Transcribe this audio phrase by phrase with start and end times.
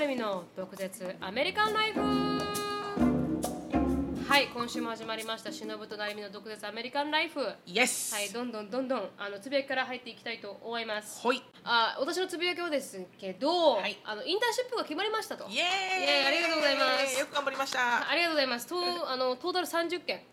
[0.00, 2.00] なるみの毒舌アメリカンライフ。
[2.00, 2.06] は
[4.38, 7.40] い今週も始まりましたしのぶとなるみの毒舌アメリカンライフ。
[7.40, 11.20] はイエスいどんどんどんどんあのつぶやきから入っていきたいと思います。
[11.20, 11.42] ほい。
[11.64, 13.98] あ私のつぶやきはですけど、はい。
[14.02, 15.46] あのインターンシップが決まりましたと。
[15.46, 15.54] イエーイ。
[15.58, 17.20] イエーイありがとうございます。
[17.20, 18.08] よく頑張りました。
[18.10, 18.66] ありがとうございます。
[18.68, 18.76] と
[19.10, 20.22] あのトータル30件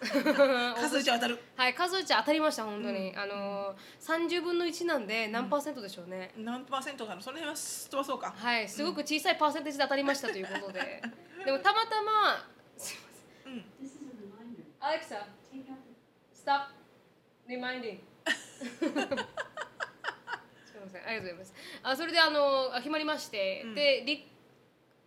[0.80, 1.38] 数打ち当たる。
[1.56, 7.14] はい数打ち当たりました本当に、あの30分の1なんで何パーセントでしょうね、何パーセントな。
[7.14, 8.34] のその辺は飛ばそうか。
[8.36, 11.02] はいすごく小さいパーセンテージで当たりましたということで。
[11.44, 12.46] でもたまたま
[12.78, 13.08] すいま
[13.44, 13.64] せんうん。
[14.80, 15.26] Alexa
[16.34, 16.68] stop
[17.46, 18.00] reminding.
[18.80, 18.90] すみ
[20.80, 21.54] ませんありがとうございます。
[21.82, 23.74] あそれであのあ決まりまして、うん。
[23.74, 24.26] でり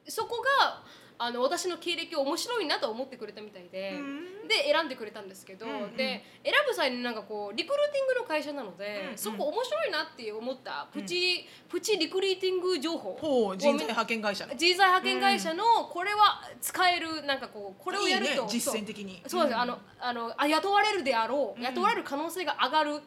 [0.07, 0.83] そこが
[1.17, 4.47] あの私の経歴を面白いなと思ってくれたみたいで、うん。
[4.47, 5.97] で選んでくれたんですけど、うんうん。
[5.97, 9.17] で選ぶ際になんかこうリクルーティングの会社なので、うんうん。
[9.17, 19.23] そこ面白いなって思ったプチ、プチリクルーティング情報人材派遣会社の人材派遣会社のこれは使えるなんかこうこれをやるとね実践的に。
[19.27, 19.61] そうです、うん。
[19.61, 21.63] あのあのあ雇われるであろう、うん。
[21.63, 23.01] 雇われる可能性が上がるうん。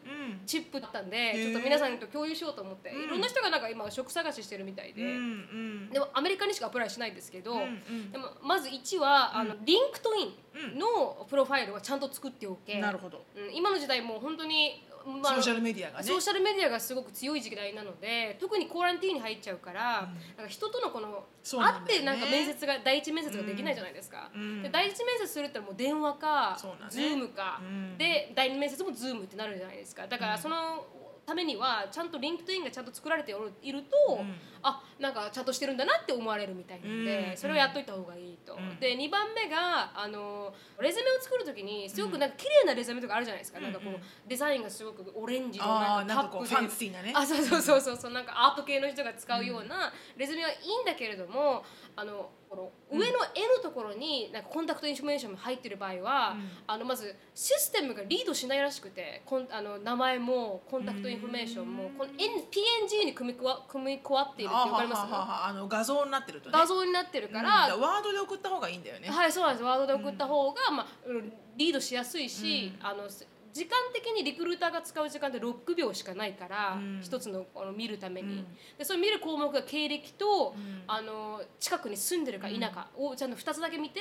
[0.45, 1.43] チップだったんで、ー。
[1.43, 3.03] ちょっと皆さんと共有しようと思って、うん。
[3.03, 5.89] いろんな人がなんか今職探ししてるみたいで、うんうん。
[5.89, 13.25] でもアメリカにしか apply しないんですけど、うんうんでもまず1は、あの LinkedIn のプロファイルはちゃんと作っておけ、なるほど。
[13.35, 16.03] うん今の時代もう本当に、まあソーシャルメディアがね。
[16.03, 24.63] ソーシャルメディアがすごく強い時代なので特に quarantine に入っちゃうから、なんか人とのこのそうな会ってなんか面接が第一面接ができないじゃないですか、うん。
[24.63, 26.69] で第一面接するってもう電話か、ね。
[26.89, 27.97] Zoom か、うん。
[27.97, 30.07] で第二面接も Zoom ってなるじゃないですか。
[30.07, 30.85] だからその
[31.25, 34.35] ためにはちゃんと LinkedIn がちゃんと作られておるいると、うん
[34.67, 37.37] あなんかちゃんとしてるんだなって思われるみたいなんで、うん。
[37.37, 38.79] それをやっといた方がいいと、うん。
[38.79, 46.55] で2番目があのレズメを作る時にすごくなんか綺麗なレズメとかあるじゃないですか、なんかこうんうデザインがすごくオレンジのなんかタップで。
[46.55, 47.13] ファンシーなね。
[47.15, 47.97] あそうそうそうそう。
[47.97, 51.63] そうなんかアート系の人が使うようなレズメはいいんだけれども
[51.95, 56.49] あのこの上の絵のところになんか contact information も入ってる場合は、うん。
[56.65, 64.99] あのまずシステムが read しないらしくてコンあの名前も contact information もこの PNG に組み加わ組み加わっているってあ分かります？
[65.09, 66.57] あの画像になってるとね。
[66.57, 69.09] 画像になってるか、うんワードで送った方がいいんだよね。
[69.09, 69.63] はいそうなんです。
[69.63, 73.25] ワードで送った方が、まあ、うん read しやすいし、あのす
[73.57, 76.99] 時間的にリクルーターが使う時間って6秒しかないから、うん。
[77.01, 78.45] 一つのあの見るために、うん。
[78.77, 80.83] でそれ見る項目が経歴と、ん。
[80.85, 83.99] あの近くに住んでるか否かをちゃんと2つだけ見て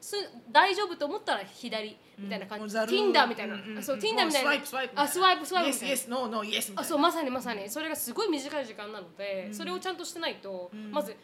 [0.00, 0.16] す
[0.50, 3.82] 大丈夫と思ったら左みたいな感じ、もうざる Tinder みたいな、うんうんうん。
[3.82, 4.50] そう Tinder みたいな。
[4.96, 6.80] あスワイプスワイプみたいな。
[6.80, 7.68] あそうまさにまさに。
[7.70, 10.90] それがすごい短い時間なので、それをちゃんとしてないと、ん。
[10.90, 11.14] まず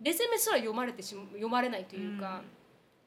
[0.00, 2.42] レゼメすら読まれてしま読まれないというか、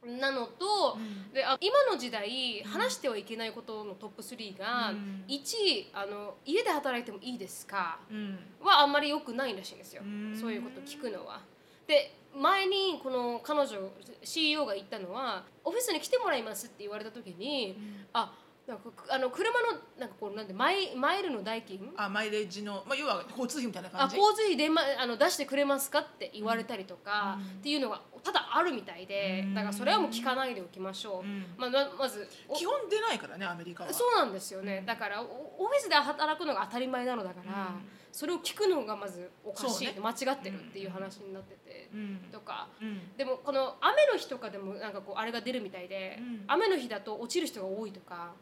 [0.05, 0.97] なのと、
[1.33, 5.25] であ今の時代話してはいけないことのトップ3が、うん。
[5.27, 8.39] 1あの家で働いてもいいですかうん。
[8.61, 10.37] はあんまり良くないらしいんですよ、ん。
[10.39, 11.41] そういうこと聞くのは。
[11.87, 13.89] で前にこの彼女
[14.23, 17.77] CEO が言ったのはオフィスに来てもらいますって言われた時に、
[18.13, 18.31] あ
[18.69, 21.91] なんかあの車のなんかこうなんでマイマイルの代金？
[21.97, 24.15] あマイレージの、まあ、要は交通費みたいなあ感じ？
[24.15, 31.45] 交通費で、ま、あの出してくれますかって言われたりとか、っていうのがただあるみたいで、だからそれはもう聞かないでおきましょう、ん。
[31.57, 33.91] まあ、ままずお基本出ないからねアメリカは。
[33.91, 34.83] そうなんですよね。
[34.85, 37.73] だからおオフィスで働くのが当たり前なのだから、
[38.11, 39.95] それを聞くのがまずおかしい、ね。
[39.99, 42.19] 間違ってるっていう話になってて、うん。
[42.31, 43.17] とか、うん。
[43.17, 46.43] でもこの雨の日とかでもなんかこうあれが出るみたいで、うん。
[46.45, 48.33] 雨の日だと落ちる人が多いとか、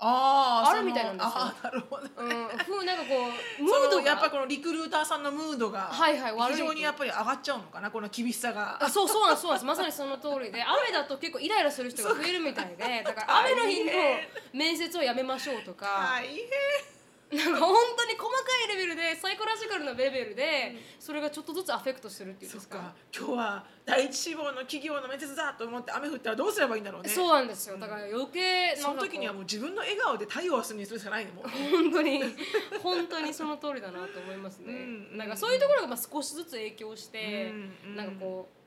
[0.00, 1.32] あーあるみたいなんですよ。
[1.34, 2.10] あーなるほどね。
[2.16, 3.08] うん、ふうなんかこ
[3.58, 8.78] う ムそードやっぱりこのリクルーターさんのムードがはいはい悪い非常にやっぱり上がっちゃうのかなこの厳しさが。
[8.80, 10.62] あそうそうなんそうなんですまさにその通りで。
[10.62, 13.92] 雨だと結構イライラする人が増えるみたいでだから雨の日の
[14.52, 15.86] 面接をやめましょうとか。
[16.16, 16.97] 大変
[17.30, 22.76] なんか本当に細かいレベルでサイコロジカルなレベルでそれがちょっとずつアフェクトするっていうんですか。
[22.76, 22.94] そっか。
[23.14, 27.08] 今日は第一志望の企業の面接だと思って雨降ったらどうすればいいんだろうね。
[27.10, 27.76] そうなんですよ。
[27.78, 31.48] だから余計その時にはもう自分の笑顔で対応するにするしかないねもう。
[31.48, 32.22] 本当に
[32.82, 37.52] 本当にその通りだなと思いますね、うんなんかそういうところがまあ少しずつ影響して、
[37.86, 37.96] うん。
[37.96, 38.57] なんかこう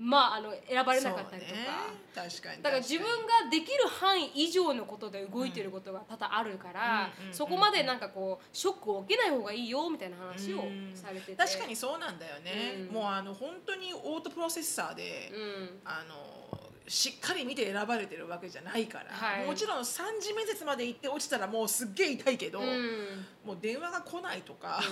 [0.00, 1.66] まああの選ばれなかったりとか、ね。
[2.14, 10.64] 確かにだから自分ができる範囲以上のことで動いてることが多々あるから、うんうんそこまでなんかこうショックを受けない方がいいよみたいな話を
[10.94, 12.94] されてて、確かにそうなんだよね、うん。
[12.94, 15.80] もうあの本当にオートプロセッサーで、うん。
[15.84, 16.59] あの
[16.90, 19.46] しっかり見て選ばれてるわけじゃないから、はい。
[19.46, 23.24] もちろん3次面接まで行って落ちたらもうすっげえ痛いけど、うん。
[23.46, 24.82] もう電話が来ないとか、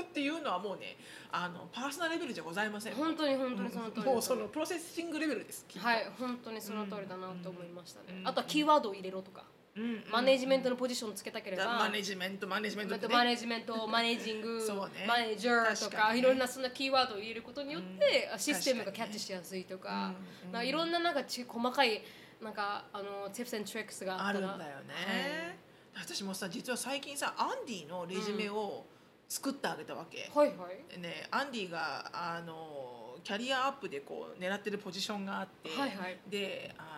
[0.00, 0.96] っていうのはもうね
[1.32, 2.94] あのパーソナルレベルじゃございません。
[2.94, 5.66] 本当に本当にその通りもうそのプロセッシングレベルです。
[5.76, 8.28] はい本当にその通りだなと思いましたね、うん。
[8.28, 9.57] あとはキーワードを入れろとか、うん
[10.10, 13.14] マネジメントのポジションつけたければ、マネジメントマネジメントね。
[13.14, 15.04] マネジメント、マネージング、そうね。
[15.06, 16.18] マネージャーとかね。
[16.18, 18.38] いろんなそんなキーワードを入れることによって、うん。
[18.38, 20.14] システムがキャッチしやすいとか,、
[20.52, 22.02] かいろんななんかち細かい
[22.42, 25.58] なんかあの tips and tricks があるんだよね、
[25.94, 28.84] 私もさ実は最近さアンディのレジュメを
[29.28, 31.00] 作ってあげたわけ、はいはい。
[31.00, 36.18] ね、アンディがあのキャリアアップでこう狙ってるポジションがあって、はいはい。
[36.28, 36.97] であ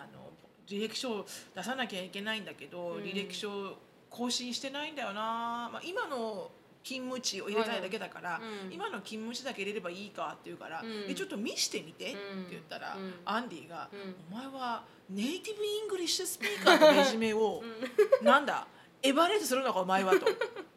[0.71, 1.25] 履歴書を
[1.55, 3.03] 出さなきゃいけないんだけど、うん。
[3.03, 3.77] 履歴書
[4.09, 6.51] 更新してないんだよな、まあ、今の
[6.83, 8.73] 勤務地を入れたいだけだから、うん。
[8.73, 11.07] 今の勤務地だけ入れればいいかって言うから、うん。
[11.07, 12.49] でちょっと見してみてってうん。
[12.49, 13.13] 言ったら、うん。
[13.25, 14.15] アンディが、うん。
[14.31, 17.61] お前は native English speaker のレジュメを、
[18.23, 18.67] なんだ
[19.03, 20.25] エバリエイトするのかお前はと。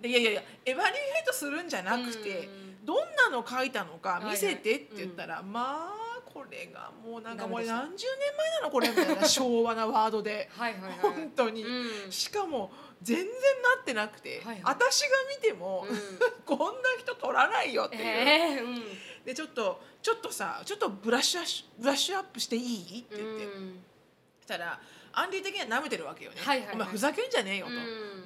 [0.01, 2.85] でいやいやいやエバリエイトするんじゃなくて、うん。
[2.85, 5.94] どんなの書いたのか見せてって言ったら、まあ
[6.35, 10.51] これがもうなんかもう何十年前なのこれみたいな 昭和なワードで。
[10.53, 10.93] はいはいはい。
[11.01, 12.13] 本当に、うん。
[12.13, 13.31] しかも全然な
[13.81, 14.63] ってなくて、はいはい。
[14.65, 15.87] 私が見ても、
[16.45, 18.83] こんな人取らないよっていう、えーうん。
[19.25, 22.61] でちょっとちょっとさちょっとブラッシュアッシュブラッシュアップしてい
[22.99, 23.01] い？
[23.01, 23.85] って言って、うん。
[24.43, 24.79] したら
[25.17, 26.77] アンディ的には舐めてるわけよね、はいはいはい。
[26.77, 27.75] お前ふざけんじゃねえよと、う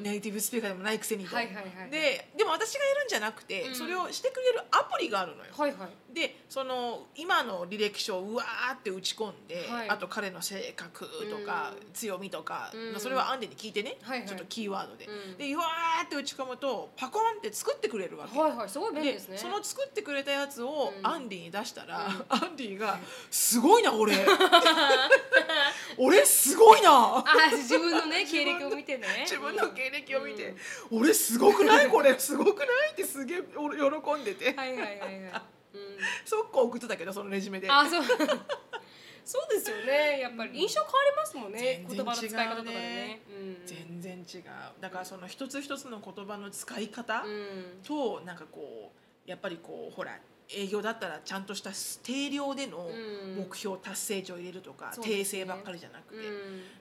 [0.00, 0.02] ん。
[0.02, 3.74] ネイティブスピーカーでもないくせにと、はいはいはいででも私がやるんじゃなくて、うん。
[3.74, 6.14] それをしてくれるアプリがあるのよ、はいはい。
[6.14, 9.88] でその今の履歴書をうわーって打ち込んで、はい。
[9.90, 11.92] あと彼の性格とか、うん。
[11.92, 12.92] 強みとか、うん。
[12.92, 14.28] まあそれはアンディに聞いてね、はいはい。
[14.28, 15.36] ちょっとキーワードで、うん。
[15.36, 18.68] でうわーって打ち込むとパコンって作ってくれるわけ、はいはい。
[18.68, 19.38] すごい便利ですね。
[19.38, 21.06] その作ってくれたやつをうん。
[21.06, 22.24] アンディに出したら、うん。
[22.28, 22.98] アンディが
[23.30, 24.14] 「すごいな俺。
[25.98, 27.18] 俺すごいな。
[27.18, 29.06] あ自分のね 経歴を見てね。
[29.22, 30.54] 自分の経歴を見て、
[30.90, 31.00] うん。
[31.00, 31.88] 俺すごくない？
[31.88, 32.18] これ。
[32.18, 35.42] すごくない?」ってすげえ俺喜んでて、はいはいはいはい、
[35.74, 37.70] うん、速攻送ってたけどそのレジュメで。
[37.70, 38.02] あそう。
[39.24, 40.20] そうですよね。
[40.20, 40.58] やっぱり。
[40.58, 43.20] 印象変わりますもんね言葉の使い方とかでね。
[43.28, 43.62] うん。
[43.66, 44.42] 全然違う。
[44.80, 47.82] だからその一つ一つの言葉の使い方うん。
[47.86, 48.90] となんかこ
[49.26, 50.18] うやっぱりこうほら
[50.50, 51.70] 営業だったらちゃんとした
[52.02, 53.36] 定量でのうん。
[53.36, 55.42] 目標達成値を入れるとか、そうですね。
[55.42, 56.32] 訂正ばっかりじゃなくて、だか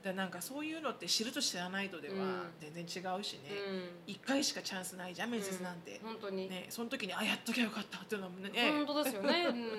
[0.06, 2.42] らなんかそういうのって知ると知らないとではうん。
[2.60, 3.84] 全然違うしね、うん。
[4.08, 9.70] 一回しかチャンスないじゃん面接なんて、本当に、ね、その時にあやっときゃよかったっていうのもね、本当ですよね、 うん、ね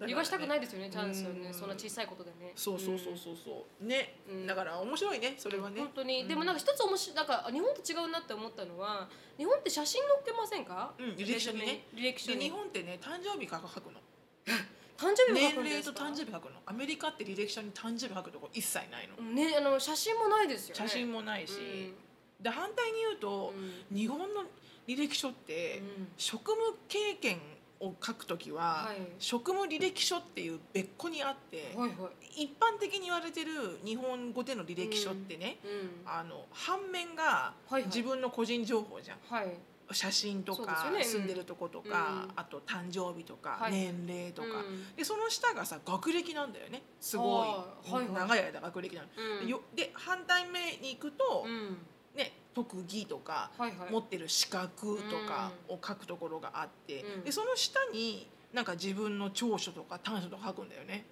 [0.00, 1.48] 逃がしたくないですよねチャンスをね。
[1.48, 1.54] うん。
[1.54, 2.52] そんな小さいことでね。
[2.54, 3.84] そうそうそうそうそう。
[3.84, 4.46] ね、うん。
[4.46, 5.80] だから面白いねそれはね。
[5.80, 6.28] 本当に、うん。
[6.28, 11.86] でもなんか一つ面白いなんか日本と違うなって思ったのは日本って写真載ってませんか、うん履歴書にね。
[11.94, 12.38] 履歴書に。
[12.38, 14.00] で日本ってね誕生日書くの？
[14.96, 16.04] 誕生日も年書くんですか？
[16.04, 16.60] 齢と誕生日書くの？
[16.66, 20.88] アメリカって履歴書に誕生日書くとこ一切ないの、ねあの写真もないですよね。
[20.88, 21.52] 写真もないし、
[22.38, 22.42] うん。
[22.42, 23.52] で反対に言うと、
[23.92, 24.42] 日本の
[24.86, 26.08] 履歴書って、うん。
[26.16, 27.40] 職務経験
[27.80, 28.96] を書くときは、はい。
[29.18, 32.44] 職務履歴書っていう別個にあって、はいはい。
[32.44, 36.08] 一般的に言われてる日本語での履歴書ってね、うん。
[36.08, 37.84] あの反面がはいはい。
[37.86, 39.48] 自分の個人情報じゃん、はい
[39.94, 42.32] 写真とか、住んでるとことか、うん。
[42.36, 43.72] あと誕生日とか、はい。
[43.72, 44.96] 年齢とか、うん。
[44.96, 46.82] でその下がさ学歴なんだよね。
[47.00, 48.14] すごい、はいはいはい。
[48.14, 49.08] 長い間学歴なの、
[49.42, 49.48] うん。
[49.48, 51.78] よで反対目に行くと、うん。
[52.16, 53.90] ね、特技とか、はいはい。
[53.90, 57.24] 持ってる資格とかを書くところがあって、うん。
[57.24, 61.06] でその下になんか自分の長所とか短所とか書くんだよね。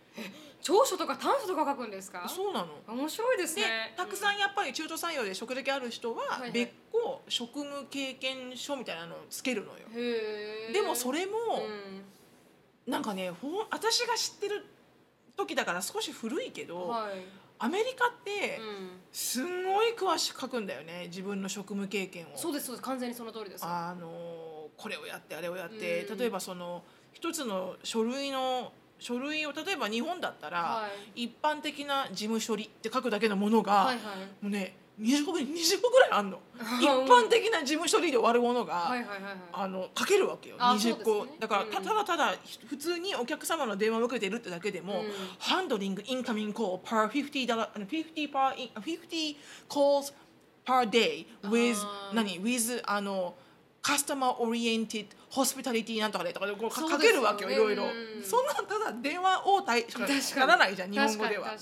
[0.60, 2.28] 長所とか短所とか書くんですか？
[2.28, 2.68] そうなの。
[2.86, 9.78] 面白いですでねたくさんやっぱり中途採用で職歴ある人は別個職務経験書みたいなのをつけるのよ。
[10.72, 11.32] でもそれも
[12.86, 14.66] うなんかねほん私が知ってる
[15.36, 17.12] 時だから少し古いけんど、はい。
[17.62, 19.00] アメリカってうん。
[19.12, 22.30] すんごい詳しく書くんだよね自分の職務経験を。
[22.36, 22.84] そうですそうです。
[22.84, 23.64] 完全にその通りです。
[23.64, 26.18] あのこれをやってあれをやって、うん。
[26.18, 26.82] 例えばその
[27.12, 31.24] 一つの書類の書類を例えば日本だったら、はい。
[31.24, 33.96] 一般的な事務処理って書くだけのものが、はいはい。
[34.42, 36.38] もうね20個ぐらい20個ぐらいあんの。
[36.78, 39.34] 一般的な事務処理で終わるものが、はいはいはいはい。
[39.52, 41.32] あの書けるわけよあ20個、ね。
[41.38, 42.34] だからただただ
[42.66, 45.12] 普通にお客様の電話を受けてるってだけでも、うん。
[45.38, 49.36] ハンドリングインカミングコール per 50 dollar あの50 per in- 50
[49.68, 50.12] calls
[50.66, 57.86] per day with あー何 with あの customer oriented hospitality なんとかでとかでこうかけるわけよいろいろ、う
[58.20, 58.22] ん。
[58.22, 61.56] そんなんただ電話応対しかならないじゃん日本語では。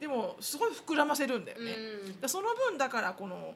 [0.00, 1.72] でもすごい膨らませるんだよね、
[2.06, 2.20] うん。
[2.20, 3.54] でその分だからこの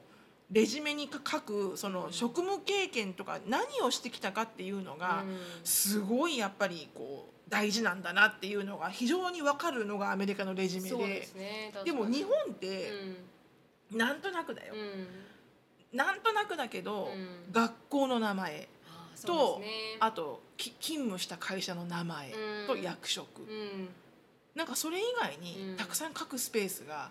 [0.51, 5.37] レジュメに書くその職務経験とか何をしてきたかっていうのがうん。
[5.63, 11.27] すごいやっぱりこう大事なんだなっていうのが非常に分かるのがアメリカのレジュメで。
[11.85, 12.91] でも日本って
[13.91, 13.97] うん。
[13.97, 14.73] なんとなくだよ。
[14.73, 15.07] う、ん
[15.93, 17.51] なんとなくだけど、うん。
[17.51, 19.97] 学校の名前あーとそうですね。
[19.99, 22.67] あとき勤務した会社の名前うん。
[22.67, 23.89] と役職、うん
[24.55, 25.41] なんかそれ以外うん。
[25.41, 27.09] にたくさん書くスペースが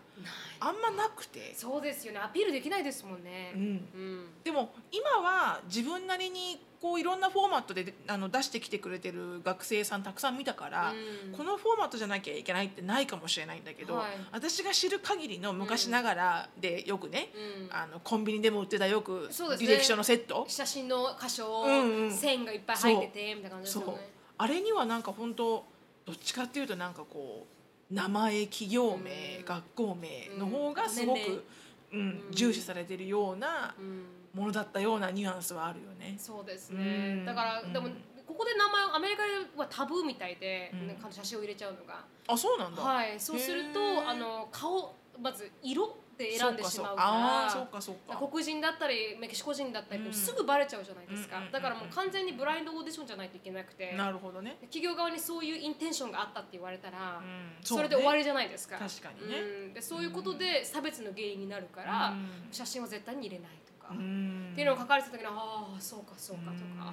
[0.61, 2.21] あんまなくて、そうですよね。
[2.21, 3.53] アピールできないですもんね。
[3.55, 4.27] うん、うん。
[4.45, 11.37] でも今は自分なりにこういろんなフォーマットであの出してきてくれてる学生さんたくさん見たから、うん。
[11.37, 14.07] このフォーマットじゃなきゃいけないってないかもしれないんだけど、はい。
[14.31, 17.31] 私が知る限りの昔ながらでよくね、
[17.71, 17.77] うん。
[17.77, 20.45] あのコンビニでも売ってたよく履歴書のセット？
[20.49, 22.13] 写真の箇所、うんうん。
[22.13, 24.13] 線がいっぱい入っててみたいな感じですよね。
[24.39, 25.65] あれにはなんか本当
[26.07, 27.47] どっちかっていうとなんかこ
[27.91, 34.05] う名前企業名、うん学校名の方がすごく、うんうん重視されてるようなうん。
[34.33, 36.15] ものだったようなニュアンスはあるよね。
[36.19, 37.25] そうですうねん。
[37.27, 37.73] だから、うん。
[37.75, 37.89] でも
[38.27, 40.87] ここで名前をアメリカではタブーみたいで、うん。
[40.87, 42.03] なんか写真を入れちゃうのが。
[42.27, 42.83] あそうなんだ。
[42.83, 43.21] はい。
[43.21, 48.17] そうするとあの顔まず色で選んでしまうかああそうかそうか。
[48.17, 53.93] 黒人だったりメキシコ人だったりすぐバレちゃうじゃないですか、だからもう完全にブラインドオーディションじゃないといけなくて。
[53.93, 54.57] なるほどね。
[54.63, 57.53] 企業側にそういうインテンションがあったって言われたら、うん。
[57.63, 58.79] それで終わりりじゃないですか。
[58.79, 59.39] 確かにね。
[59.39, 62.29] うん、でそういうことで差別の原因になるから、うん。
[62.51, 66.93] 写真は絶対に入れないとか、うっんていうのを書かれてた時にああそうかそうかとか。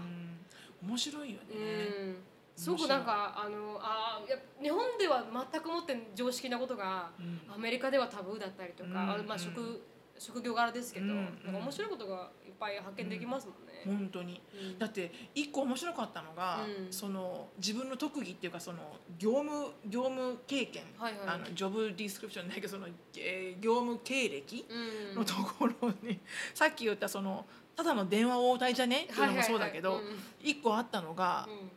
[0.82, 0.90] うん。
[0.90, 2.16] 面白いよね。
[2.60, 7.40] うんすごくなんかあのあや日本では全くもって常識なことがうん。
[7.56, 8.90] アメリカではタブーだったりとか、
[9.26, 9.82] まあ、職
[10.18, 11.16] 職業柄ですけど、うん。
[11.46, 13.84] なんか面白いことがいっぱい発見できますもんね。
[13.86, 14.42] 本当に。
[14.54, 14.78] うん。
[14.78, 16.92] だって一個面白かったのが、うん。
[16.92, 18.80] その自分の特技っていうかその
[19.18, 22.88] 業務業務経験、あのジョブディスクリプションないけどその、
[23.18, 25.16] えー業務経歴うん。
[25.16, 25.74] のところ
[26.04, 26.20] に、
[26.54, 27.46] さっき言ったその
[27.78, 29.04] ただの電話応対じゃね？
[29.04, 30.02] っていうのもそうだけど
[30.42, 31.72] 一個あったのが、うん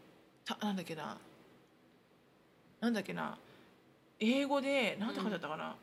[0.45, 1.17] たなんだっけな。
[2.81, 3.39] なんだっけな。
[4.19, 5.75] 英語で何て書いてあったかな、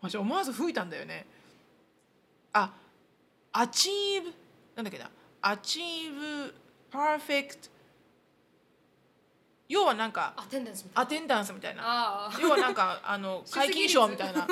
[0.00, 1.26] 私思わず吹いたんだよね。
[2.52, 2.72] あ
[3.52, 4.32] achieve
[4.74, 5.10] なんだっけな。
[5.42, 6.52] achieve
[6.90, 7.70] perfect
[9.68, 14.46] 要はなんかアテンダンスみたいアテンダンスみたいな要はなんかあの皆勤賞みたいな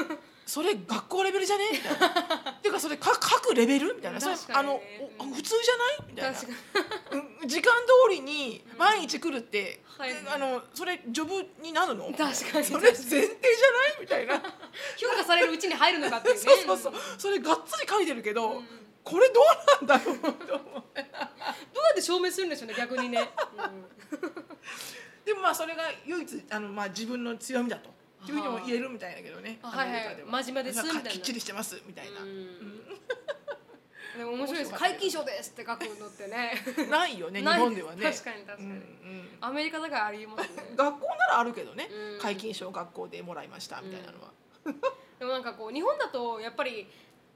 [0.47, 1.65] それ学校レベルじゃね？
[1.73, 2.07] みたいな
[2.53, 3.95] っていうかそれか書くレベル？
[3.95, 4.21] みたいな。
[4.21, 4.81] それあの
[5.35, 6.11] 普通じゃない？
[6.11, 7.47] みたいな。
[7.47, 7.73] 時間
[8.09, 10.13] 通りに毎日来るって、はい。
[10.13, 12.05] であのそれジョブになるの？
[12.13, 12.65] 確かに。
[12.65, 13.31] それ前提じゃない？
[14.01, 14.35] みたいな。
[14.97, 16.41] 評価されるうちに入るのかっていうね。
[16.45, 16.93] そうそうそう。
[17.19, 18.65] それがっつり書いてるけど、うん。
[19.03, 19.41] これど
[19.83, 20.57] うなんだろうと思どう
[20.97, 21.03] や
[21.93, 23.29] って証明するんでしょうね逆にね、
[25.27, 27.91] でもまあそれが唯一あの、まあ、自分の強みだと
[28.25, 29.59] っていうふうにも言えるみたいだけどね。
[29.63, 29.99] あはいはい。
[29.99, 30.43] アメリカでは。
[30.43, 31.11] 真面目ですみたいな。
[31.11, 31.81] きっちりしてます。
[31.87, 32.49] みたいな、うん。
[34.17, 34.73] でも面白いです。
[34.73, 36.55] 皆勤賞ですって書くのってね。
[36.89, 38.03] ないよね日本ではね。
[38.03, 40.65] 確かに確かに、うんうんアメリカだからありえますね。
[40.75, 42.19] 学校ならあるけどね、うん。
[42.19, 44.31] 皆勤賞学校でもらいましたみたいなのは、
[45.19, 46.89] でもなんかこう日本だとやっぱり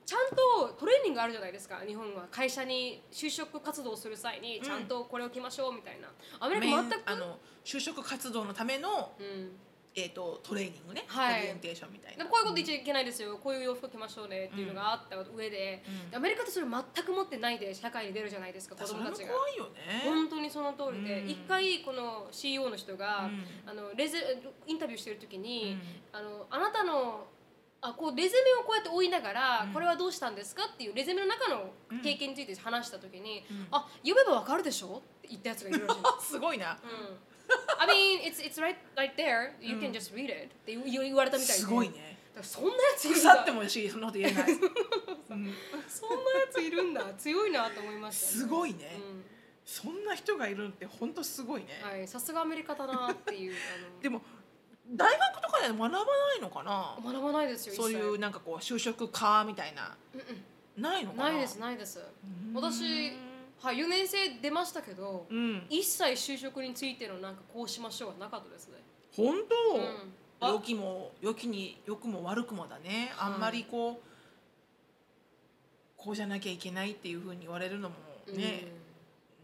[0.06, 1.82] ちゃんとトレーニングあるじゃないですか。
[1.86, 7.02] 日本は会社に就職活動する際にちゃんとこれを着ましょうみたいな、アメリカ全く？
[7.04, 9.60] あの就職活動のための、うん
[9.94, 11.40] えー、とトレーニングね、はい。
[11.40, 12.24] オリエンテーションみたいな。
[12.26, 13.38] こういうこと言っちゃいけないですよ。
[13.42, 14.50] こういう洋服着ましょうね。
[14.52, 16.10] っていうのがあった上で、うん。
[16.10, 19.32] でアメリカってそれ全く持ってないで社会に出るじゃないですか子供たちが。
[19.32, 20.02] 怖いよね。
[20.04, 21.20] 本当にその通りで。
[21.20, 21.28] うん。
[21.28, 23.70] 一、回この CEO の人が、うん。
[23.70, 24.18] あのレゼ
[24.66, 25.78] インタビューしてる時に、
[26.12, 26.18] うん。
[26.18, 27.26] あのあなたの
[27.80, 29.72] あこうレゼメをこうやって追いながら、うん。
[29.72, 31.70] これはどうしたんですかっていうレゼメの中の
[32.02, 33.66] 経験について話した時に、うん。
[33.70, 36.72] あ読めばわかるでしょって言ったやつがいるらしいんですすごいな。
[36.72, 36.78] うん、
[37.78, 39.52] I mean it's it's right right there.
[39.60, 40.46] You うん can just read it.
[40.46, 43.30] って言言われたみたいですごいねそんなやついるんだ。
[43.34, 44.58] 腐ってもいいしそんなこと言えない、うん。
[45.18, 45.52] そんなや
[46.52, 47.02] ついるんだ。
[47.18, 49.24] 強いなと思いました、すごいね、うん。
[49.64, 53.56] そんな人がいるって本当すごいね、はい、さすがアメリカだなっていうあ
[54.02, 54.22] でも
[54.90, 56.00] 大学とかで学ばな
[56.36, 56.96] いのかな？
[57.02, 59.96] の学ばないですよそういうなんかこう就職かみたいな。
[60.14, 60.82] うんうん。
[60.82, 61.30] ないのかな？
[61.30, 61.98] ないですないです。
[61.98, 62.54] うん。
[62.54, 63.12] 私
[63.60, 65.66] はい4年生出ましたけど、うん。
[65.68, 68.74] 一切就職についてのなんかこうしましょうはなかったですね、
[69.16, 69.84] 本当、うん。
[70.40, 70.48] あ。
[70.50, 73.32] 良きも良きに良くも悪くもだね、はい。
[73.34, 73.96] あんまりこう
[75.96, 77.96] こうじゃなきゃいけないっていうふうに言われるのも
[78.32, 78.68] ね、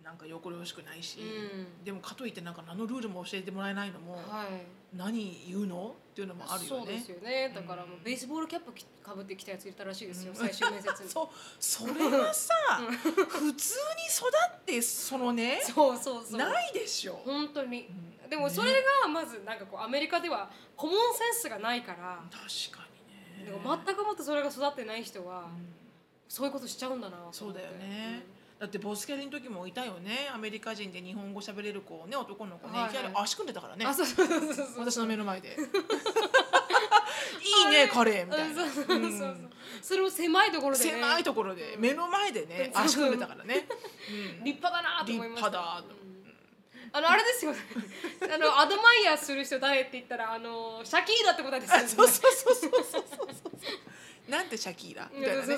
[0.04, 1.84] なんかよこよしくないし、うん。
[1.84, 5.94] でもかといってなんか何のルールも教えてもらえないのも、はい何言うの？
[6.12, 6.84] っていうのもあるよね。
[6.84, 7.52] そうですよね。
[7.54, 11.08] だからもうベースボールキャップきかぶってきたやついたらしいですよ、最終面接に。
[11.10, 12.54] そうそれがさ
[13.28, 13.56] 普通に育
[14.56, 16.38] ってそのねそうそうそう。
[16.38, 17.86] ないでしょ、本当に。
[18.22, 18.30] うん。
[18.30, 18.72] でもそれ
[19.02, 22.22] がまずなんかこうアメリカではコモンセンスがないから。
[22.30, 22.86] 確か
[23.40, 23.50] にね。
[23.50, 25.74] でも全くもってそれが育ってない人はうん。
[26.26, 28.24] そういうことしちゃうんだなそうだよね、
[28.64, 30.30] だってボスキャリの時もいたよね。
[30.34, 32.90] アメリカ人で日本語喋れる子ね男の子ね、はいはい。
[32.94, 33.84] いきなり足組んでたからね。
[33.84, 35.50] 私の目の前で。
[37.44, 38.62] いいね彼みたいな。
[38.62, 38.66] う
[38.96, 39.50] ん
[39.82, 41.76] それを狭いところで、ね、狭いところで。
[41.78, 42.80] 目の前でねうん。
[42.80, 43.68] 足組んでたからね、
[44.40, 44.44] うん。
[44.44, 45.48] 立派だなと思いました。
[45.48, 45.84] 立派だ。
[46.92, 51.88] あのあれですよあのアドマイヤーする人誰って言ったらあのシャキーラってことですよね。
[51.88, 53.54] そうそうそうそうそうそう
[54.28, 55.56] なんてシャキーラみたいなね。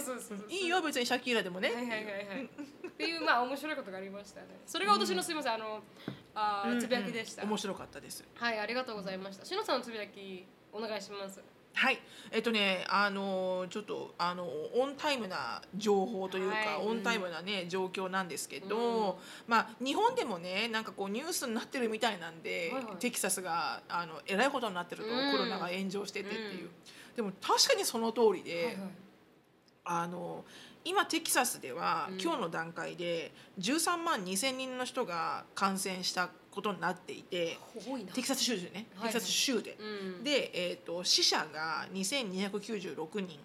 [0.48, 2.44] いいよ別にシャキーラでもね、はいはいはいはい。
[2.88, 4.46] っていうまあ面白いことがありましたね。
[4.66, 5.54] それが私のすみません。
[5.54, 5.82] あの
[6.34, 8.24] あつぶやきでした、面白かったです。
[8.34, 9.44] はいありがとうございました。
[9.44, 11.40] しのさんのつぶやきお願いします。
[11.74, 11.98] はい。
[12.32, 16.86] えっとねあのちょっとあのオンタイムな情報というか、はい。
[16.86, 22.96] オンタイムなね状況なんですけど、まあ日本でもねなんかこうニュースになってるみたいなんで、はいはい。
[22.96, 25.32] テキサスがあのえらいことになってると、うん。
[25.32, 26.70] コロナが炎上しててっていう、うん
[27.16, 28.76] でも確かにその通りで、はいはい。
[29.88, 30.44] あの
[30.84, 32.20] 今テキサスでは、うん。
[32.20, 37.58] 今日の段階で13万2,000人の人が感染したことになっていて
[38.14, 39.12] テキサス州でね、はいはい。
[39.12, 39.76] テキサス州で。
[39.80, 40.24] うん。
[40.24, 43.40] で、えー、と死者が2296人。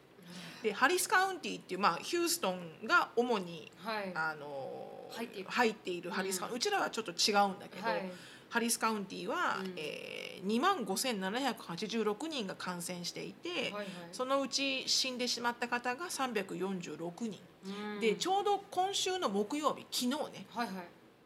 [0.61, 4.11] でハリスカウンティっていう、まあ、ヒューストンが主に、はい。
[4.13, 5.49] あの入っている。
[5.49, 8.11] 入っているハリスカウンティ、うちらはちょっと違うんだけど、はい
[8.51, 9.73] ハリスカウンティは、うん。
[9.77, 13.85] えー、2万5786人が感染していて、はいはい。
[14.11, 17.99] そのうち死んでしまった方が346人、うん。
[18.01, 20.45] でちょうど今週の木曜日昨日ね。
[20.53, 20.75] はいはい。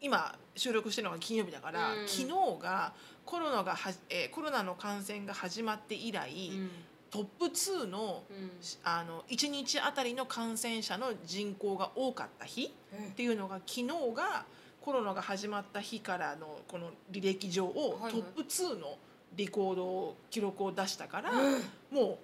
[0.01, 2.08] 今収録してるのが金曜日だから、うん。
[2.08, 2.27] 昨日
[2.62, 2.94] が
[3.25, 6.70] コロナがは、えーコロナの感染が始まって以来、うん。
[7.10, 8.51] トップ2のうん。
[8.84, 13.10] あの1日あたりの感染者の人口が多かった日え。
[13.12, 14.46] っていうのが昨日が
[14.86, 19.00] コロナが始まった日からのこの履歴上をトップ2の
[19.36, 21.62] リコードを記録を出したから、うん。
[21.89, 22.18] もう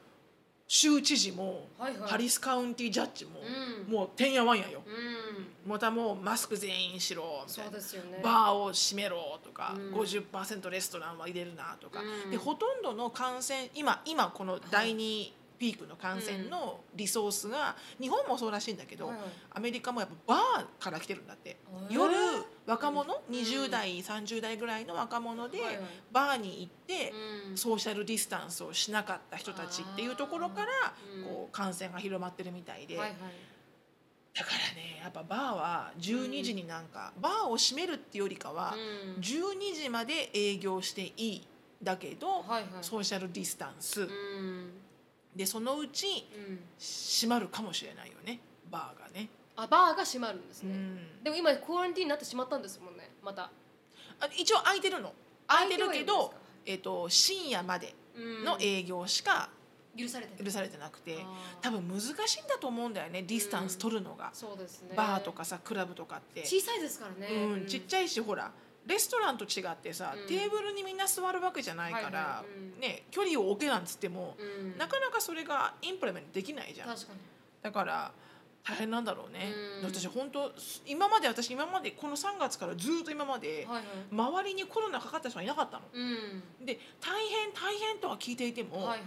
[0.67, 1.67] 州知事も、
[2.05, 3.31] ハリスカウンティジャッジも、
[3.87, 3.91] うん。
[3.91, 4.83] もうてんやわんやよ。
[4.85, 5.69] うん。
[5.71, 7.77] またもうマスク全員しろみたそいうな。
[7.77, 8.21] ですよね。
[8.23, 9.99] バーを閉めろとか、うん。
[9.99, 12.31] 50%レストランは入れるなとか、うん。
[12.31, 19.13] でほとんどの感染今今この第2ピークの感染のリソースが、日本もそうらしいんだけど、
[19.51, 22.11] アメリカもやっぱバーから来てるんだって、夜
[22.65, 23.35] 若者、うん。
[23.35, 25.59] 20代30代ぐらいの若者で、
[26.11, 27.13] バーに行って、
[27.49, 27.57] うん。
[27.59, 30.67] ソーシャルディスタンスをしなかった人たちっていうところから
[31.15, 31.23] うん。
[31.25, 33.15] こう感染が広まってるみたいで、だから
[34.75, 38.73] ねやっぱバーは12時になんか、バーを閉めるっていうよりかは、
[39.15, 39.21] うん。
[39.21, 41.47] 12時まで営業していい
[41.83, 42.63] だけど、はいはい。
[42.81, 44.71] ソーシャルディスタンス、うん
[45.35, 46.59] でそのうちうん。
[46.79, 48.39] 閉まるかもしれないよね。
[48.69, 49.29] バーがね。
[49.55, 50.73] あバーが閉まるんですね。
[50.73, 51.23] うん。
[51.23, 53.09] でも今 quarantine になってしまったんですもんね。
[53.23, 53.43] また。
[54.19, 55.13] あ一応空いてるの。
[55.47, 56.33] 空いてるけど
[56.65, 58.43] えっと深夜までうん。
[58.43, 59.49] の営業しか
[59.97, 61.17] 許されてる許されてなくて、
[61.61, 64.93] 多分難しいんだと思うんだよねディスタンス取るのが、そうですね。
[64.95, 67.27] バーとかさクラブとかって、小さいですからね。
[67.33, 68.51] うん、ちっちゃいしほら
[68.85, 70.27] レストランと違ってさ、うん。
[70.27, 72.79] テーブルにみんな座るわけじゃないから、はいはいうん。
[72.79, 74.77] ね、距離を置けなんつっても、うん。
[74.77, 76.87] なかなかそれが implement できないじゃん。
[76.89, 77.19] 確かに。
[77.61, 78.11] だから
[78.63, 79.85] 大変なんだろうね、うん。
[79.85, 80.51] 私本当
[80.85, 83.85] 今まで私今までこの3月からずっと今まで、はいはい。
[84.11, 85.83] 周りにコロナかかった人はいなかったの。
[85.93, 86.03] う
[86.61, 86.65] ん。
[86.65, 88.99] で大変大変とは聞いていても、はいはい。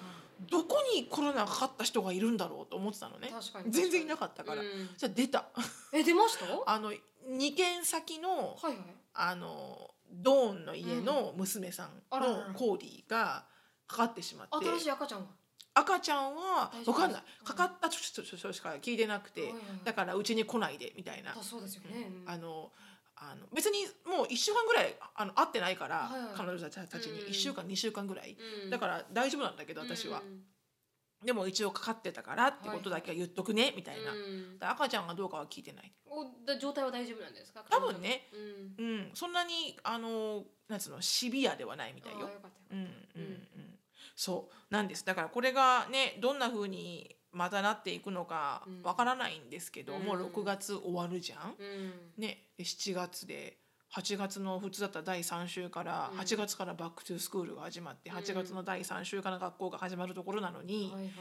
[0.51, 3.31] どこにコロナかかった人がいるんだろうと思ってたのね。
[3.69, 4.91] 全然いなかったから、うん。
[4.97, 5.47] じゃあ出た。
[5.93, 6.47] え出ました？
[6.47, 8.77] は あの2軒先のいはい
[9.15, 12.33] あのドーンの家の娘さんあらら。
[12.33, 13.45] らのコーディが
[13.87, 14.67] かかってしまって。
[14.67, 15.27] 新しい赤ちゃんは？
[15.75, 16.93] 赤ちゃんは大丈夫。
[16.93, 17.23] 分かんない。
[17.41, 17.47] うん。
[17.47, 19.53] かかった人しか聞いてなくて、
[19.85, 21.33] だからうちに来ないでみたいな。
[21.33, 22.11] あそうですよね。
[22.25, 22.31] うん。
[22.31, 22.71] あの
[23.17, 26.31] あの別にもう1週間ぐらいあの会ってないから、はいはい。
[26.37, 27.21] 彼女たちに。
[27.21, 28.71] うん1週間2週間ぐらい、うん。
[28.71, 30.43] だから大丈夫なんだけど私は、うん
[31.25, 33.97] でも一応かかってたからってことだけは言っとくね、みたい
[34.61, 35.93] な、赤ちゃんがどうかは聞いてない。
[36.07, 37.65] おだ状態は大丈夫なんですか？
[37.69, 38.29] 多分ね。
[38.79, 39.11] うんうん。
[39.15, 42.31] そんなにあのなんつうのシビアではないみたいよ。
[42.71, 43.23] うんようん。
[43.23, 43.79] うん。
[44.15, 45.05] そうなんです。
[45.05, 48.83] だからこれがねどんな風にまたなっていくのかうん。
[48.83, 51.93] わからないんですけど、もううん6月終わるじゃん、うん。
[52.19, 53.59] ねで7月で
[53.97, 56.19] 8月の普通だったら第3週からうん。
[56.19, 58.17] 8月から back to school が始まってうん。
[58.17, 61.13] 8月の第3週から学校が始まるところなのに、はいはい。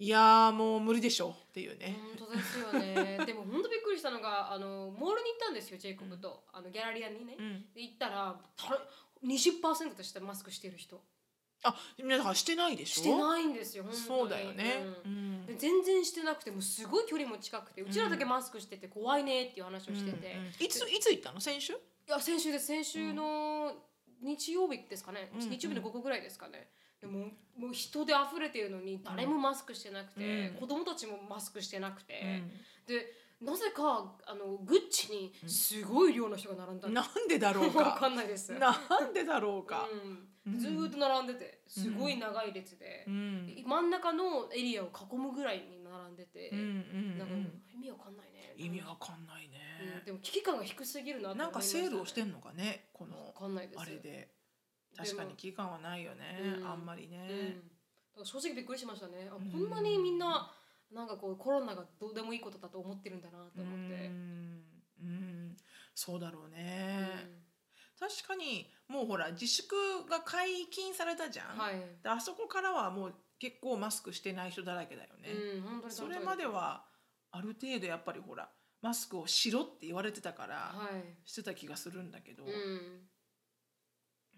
[0.00, 1.98] いやーもう無理でしょっていうね。
[2.18, 3.18] 本当ですよね。
[3.26, 8.80] でも本当びっくりしたのがあのモールに行ったんですよジェイコブと、あのギャラリアにね、うん、で行ったらた
[9.26, 11.02] 20%としてマスクしてる人。
[11.64, 13.02] あ皆さんしてないでしょ？
[13.02, 14.04] してないんですよ本当に。
[14.04, 14.84] そうだよね。
[15.04, 15.42] ううん。
[15.42, 21.40] んで全然してなくてもうすごい距離も近くてうちらだけマスクしてて怖いねっていう話をしてて、うんうんいついつ行ったの？
[21.40, 21.72] 先週？
[21.72, 21.76] い
[22.08, 22.66] や先週です。
[22.66, 23.72] 先週の
[24.22, 26.70] 日曜日ですかね、うん日曜日の午後ぐらいですかね。
[27.00, 30.60] でももう人で溢れてるのに誰もマスクしてなくて、うん。
[30.60, 32.94] 子供たちもマスクしてなくて、うん。
[32.96, 33.06] で
[33.40, 38.08] なぜかあのグッチにすごい量の人が並んだんでなんでだろうすわかか。
[38.08, 38.52] んないです。
[38.54, 39.86] なんでだろうか。
[40.44, 43.04] うん、ずーっと並んでてすごい長い列で。
[43.06, 43.64] う、ん。
[43.64, 48.26] 真ん中のエリアを囲むぐらいに並んでて、うんうんなんかうん意味わかんない。
[48.26, 48.27] ね
[48.58, 53.32] 意味わかんないうんね、でも危機感が低すぎるなってなんかセールをしてんんのかねこの
[53.76, 54.02] あれで。
[54.02, 54.28] で
[54.96, 59.28] 確かにも危機感はないよね、うんあんまりうん、ね、だから正直びっくりしましたね。
[59.30, 59.52] あうん。
[59.52, 60.50] こんなにみんな
[60.92, 64.62] なんかこうコロナがどうでもいいことだと思ってるんだなとう思って、ん。
[65.00, 65.56] うん。
[65.94, 67.98] そうだろううね、ん。
[68.00, 69.74] 確かにもうほら自粛
[70.10, 76.87] が解禁されたじゃん、はい、であそこからはもう結構マスクしてない人だらけだよね、うん、本当にそれまでは
[77.30, 78.48] ある程度やっぱりほら
[78.80, 81.28] マスクをしろって言われてたからはい。
[81.28, 83.08] してた気がするんだけど、うん。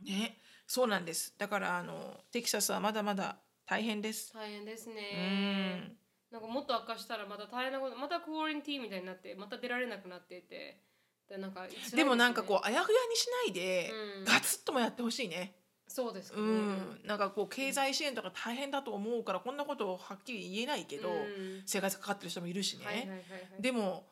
[0.05, 1.35] ねそうなんです。
[1.39, 4.33] だからあのテキサスはまだまだ大変です。
[4.33, 5.97] 大変ですうねん。
[6.31, 10.83] なんかもっと悪化したらまた大変なことまたクオリンティーみたいになってまた出られなくなっていて。
[11.29, 12.03] でなんか辛いすね。
[12.03, 14.25] でもなんかこうあやふやにしないで、うん。
[14.25, 15.60] ガツッともやってほしいね。
[15.93, 21.63] そうですうねん、なんかこう経済支援とか大変だと思うからこんなことをはっきり言えないけど、うん。
[21.67, 22.85] 生活かかってる人もいるしね。
[22.85, 23.23] はいはいはいは
[23.59, 23.61] い。
[23.61, 24.07] でも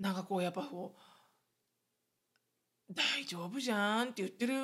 [0.00, 4.54] なんかこうやっぱこう大丈夫じゃんって言ってる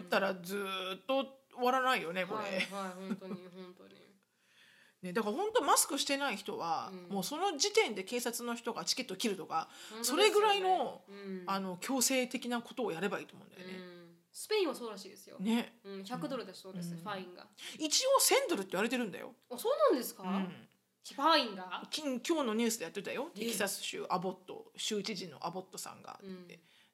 [0.00, 3.98] ったらずーっと終わらないよねこれ、はいはい本当に本当に。
[5.02, 7.14] ね、だから本当マスクしてない人は、うん。
[7.16, 10.02] もうその時点で警察の人がチケット切るとか、ね。
[10.02, 11.44] それぐらいのうん。
[11.46, 13.97] あの強制的なことをやればいいと思うんだよね。
[14.38, 15.80] うんスペインはそうらしいですよ、ね。
[15.84, 16.98] うん、100ドルだそうです、うん。
[16.98, 17.44] ファインが。
[17.76, 19.32] 一応1000ドルって言われてるんだよ。
[19.50, 20.46] あそうなんですか、うん。
[21.12, 21.82] ファインが？
[21.90, 23.30] き今日のニュースでやってたよ。
[23.34, 26.46] えテキサス州アボット州知事のアボットさんが、うん。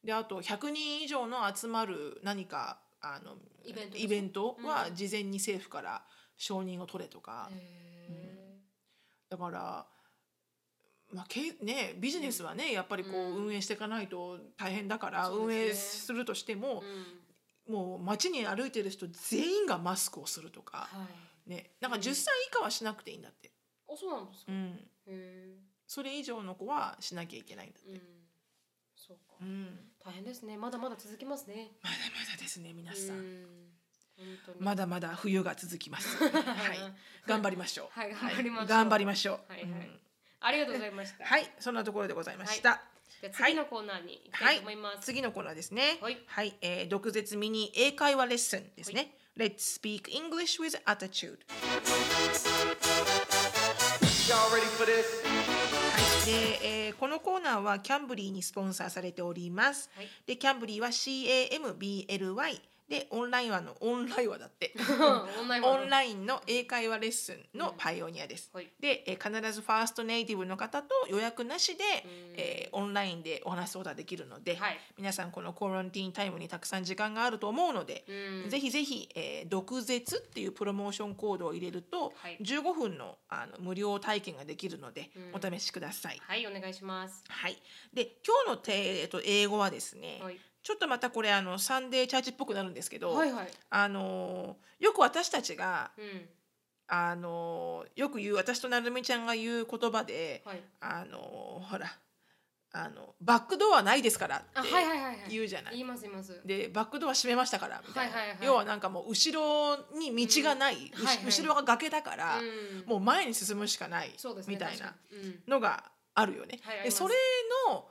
[0.03, 4.95] であと100人以上の集まる何かあのイベントイベントはうん。
[4.95, 6.03] 事前に政府から
[6.39, 8.59] 承認を取れとか、へ
[9.29, 9.87] だから、
[11.13, 13.47] まあけね、ビジネスはねやっぱりこううん。
[13.49, 16.83] 運営していかないと大変だから、運営するとしても
[17.69, 21.07] もう街に歩いてる人全員がマスクをするとか、は
[21.47, 21.51] い。
[21.51, 23.53] ね、なんかうん10歳以下はしなくていいんだって、
[23.89, 25.57] あそうなんですか、へうん、え。
[25.87, 27.91] それ以上の子はしなきゃいけないんだって。
[27.91, 28.01] うん。
[28.97, 29.79] そうか、うん。
[30.05, 30.57] 大変ですね。
[30.57, 31.73] まだまだ続きますね。
[31.83, 33.47] まだまだですね皆さん、
[34.59, 36.17] まだまだ冬が続きます。
[36.19, 36.79] はい、
[37.27, 37.89] 頑張りましょう。
[37.91, 38.69] はい頑張りましょう。
[38.69, 39.53] 頑張りましょう。
[39.53, 39.71] はいはい。
[39.71, 40.01] うん
[40.47, 41.25] ありがとうございました。
[41.25, 42.94] はい、そんなところでございました。
[43.21, 45.99] じゃあ次のコーナーに行きたいと思います、次のコーナーですね。
[46.01, 46.19] はい
[46.61, 49.17] えー毒舌ミニ英会話レッスンですね。
[49.37, 51.39] Let's speak English with attitude。
[54.29, 55.25] Y'all ready for this?
[55.25, 59.91] はい、で、えーこのコーナーはキャンブリーにスポンサーされております。
[59.97, 64.75] はいで、キャンブリーは CAMBLY でオンラインはのオンラインはだって。
[65.65, 68.51] オンラインの英会話レッスンのパイオニアです。
[68.53, 68.71] はい。
[68.79, 71.85] で、えー必ずファーストネイティブの方と予約なしで、
[72.37, 74.79] えーオンラインでお話すことができるので、はい。
[74.99, 78.51] 皆さんこのコロンティーンタイムにたくさん時間があると思うので、うん。
[78.51, 82.39] ぜひぜひ、えー毒舌っていうプロモーションコードを入れると、はい。
[82.41, 85.33] 15分のあの無料体験ができるので、うん。
[85.35, 86.21] お試しください。
[86.23, 87.25] はいお願いします。
[87.29, 87.57] はい、
[87.93, 93.49] で今日のて、えっと、英語はですね、はいちょっとまたこれあのサンデーチャーチっぽくなるんですけど、はいはい。
[93.69, 96.05] あのーよく私たちがうん。
[96.89, 100.61] あのーよく言う私となるみちゃんが言う言葉で、はい。
[100.81, 101.87] あのーほら
[102.73, 105.17] あのバックドアないですからってあはいはいはいはい。
[105.29, 105.73] 言うじゃない。
[105.75, 106.41] 言います言います。
[106.47, 108.47] でバックドア閉めましたからみたいな、はいはいはい。
[108.47, 111.27] 要はなんかもう後ろに道がない、うしはいはい。
[111.27, 112.89] 後ろが崖だから、うん。
[112.89, 114.11] もう前に進むしかない
[114.49, 114.95] みたいな
[115.47, 116.59] のがあるよね。
[116.63, 117.15] はいでそれ
[117.69, 117.87] の、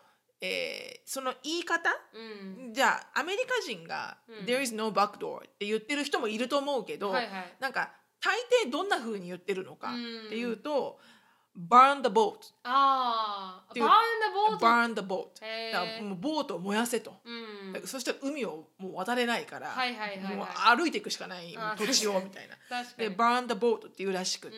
[0.46, 1.90] えーその言い方？
[2.14, 2.74] うん。
[2.74, 4.46] じゃあアメリカ人が「うん。
[4.46, 7.56] There is no back door」って言ってる人もいると思うけど、はいはい。
[7.60, 10.26] なんか大抵どんな風に言ってるのかうん。
[10.28, 11.00] っていうと
[11.56, 13.74] 「burn the boat」あー。
[13.76, 17.32] ンダボート burn the boat だからもうボートを燃やせと、う
[17.80, 17.88] ん。
[17.88, 20.36] そしたら海をもう渡れないから、はいはいはいはい。
[20.36, 21.56] もう歩いていくしかない。
[21.78, 22.56] 土地をみたいな。
[22.98, 24.58] で burn the boat っていうらしくって、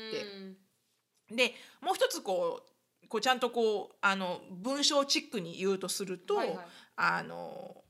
[1.30, 1.36] うん。
[1.36, 2.75] でもう一つこう
[3.10, 6.58] こうちゃんとこうあの文章チックに言うとすると、はいはい。
[6.98, 7.84] あの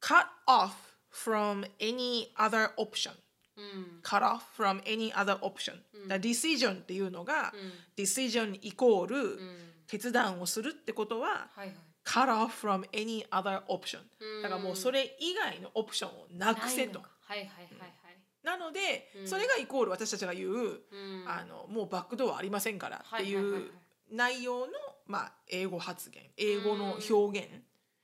[0.00, 0.70] cut off
[1.12, 3.12] from any other option.
[3.56, 4.00] うん。
[4.02, 5.74] cut off from any other option、
[6.08, 8.04] だ decision っていうのが、うん。
[8.04, 9.56] decision イコール、うん。
[9.86, 11.76] 決断をするってことははいはい。
[12.04, 14.00] cut off from any other option.
[14.20, 14.42] うん。
[14.42, 17.00] だからもうそれ以外のオプションをなくせと。
[17.00, 18.05] ないはいはいはい
[18.46, 19.28] なので、うん。
[19.28, 21.24] それがイコール私たちが言う、はいうん。
[21.26, 23.62] あのもうバックドアありませんからっていうはい
[24.08, 24.72] 内容の、
[25.06, 27.48] まあ、英語発言英語の表現、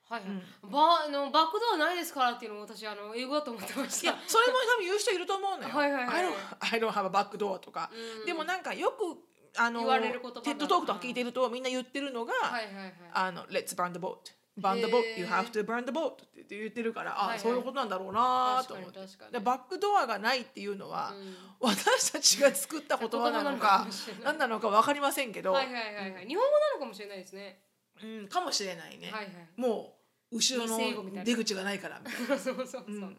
[0.08, 0.30] はいはい。
[0.64, 0.70] うん。
[0.70, 4.10] バあのバックドアないですからっていうのも私あの英語だと思ってました。
[4.10, 5.74] いやそれも多分言う人いると思うのよ。
[5.74, 6.24] はいはいはい。
[6.24, 7.88] I don't, I don't have a back door とか、
[8.20, 8.26] うん。
[8.26, 9.16] でもなんかよく
[9.56, 12.94] あの言われる言葉がテッドトークとか聞いてるとみんな言ってるのが、はいはいはい。
[13.12, 14.16] あの Let's burn the boat
[14.60, 17.40] burn the boat へー you have to burn the boat って言ってるからあ、はいはい。
[17.40, 19.00] そういうことなんだろうなと思って。
[19.32, 21.12] でバックドアがないっていうのは、
[21.60, 21.70] うん。
[21.70, 23.86] 私たちが作った言葉なのか
[24.24, 26.26] 何なのか分かりませんけど、はいはいはいはい。
[26.26, 27.62] 日本語なのかもしれないですね。
[28.02, 29.32] うん、かもしれないね、はいはい。
[29.56, 30.01] もう
[30.32, 32.26] 後ろの出口がないからみたいな。
[32.40, 32.90] そうそうそう、う。
[32.90, 33.16] ん。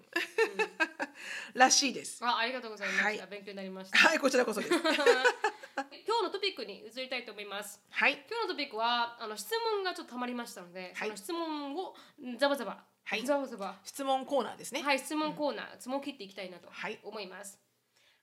[1.53, 2.23] らしいです。
[2.25, 3.27] あありがとうございました、はい。
[3.29, 3.97] 勉強になりました。
[3.97, 4.73] はいこちらこそです。
[4.75, 7.81] 今日のトピックに移りたいと思います。
[7.89, 8.13] はい。
[8.29, 11.09] 今日のトピックはあの質問がちょっとたまりましたので、はい。
[11.09, 11.95] その質問を
[12.37, 13.23] ザバザバ、はい。
[13.23, 13.79] ザバザバ。
[13.83, 14.81] 質問コーナーですね。
[14.81, 16.99] はい質問コーナー、質問を切っていきたいなとはい。
[17.03, 17.59] 思います。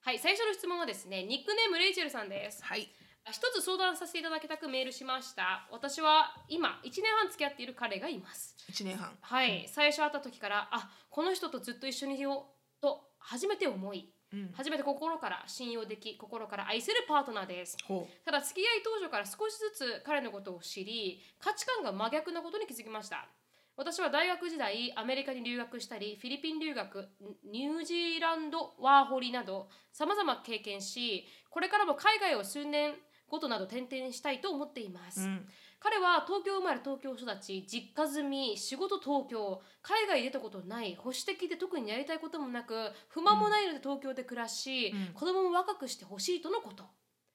[0.02, 2.64] はい、最初の質問はですねニックネームレイチェルさんです。
[2.64, 2.90] はい
[3.30, 5.66] 一つ相談させていただきたくメールしました。
[5.70, 8.56] 私は今1年半付き合っている彼がいます。
[8.68, 9.10] 一年半。
[9.20, 12.46] はい、最初会った時からあこの人とずっと一緒にいよ
[12.78, 14.50] うと初めて思い、うん。
[14.52, 17.76] 初めて心から信用でき心から愛せるパートナーです。
[17.86, 23.28] ほただ付き合い当初から少しずつ彼のことを知り価値観が真逆なことに気づきました。
[23.76, 27.08] 私は大学時代アメリカに留学したりフィリピン留学
[27.50, 32.92] ニュージーランドワーホリなどさまざま経験しこれからも海外を数年
[33.30, 35.24] ごとなど転々したいと思っています、う。
[35.24, 35.48] うん。
[35.78, 45.14] 彼は東京生まれ東京育ち実家住み仕事東京海外に出たことない保守的で特にやりたいこともなく不満もないので東京で暮らし、うん。
[45.14, 46.84] 子供も若くしてほしいとのこと。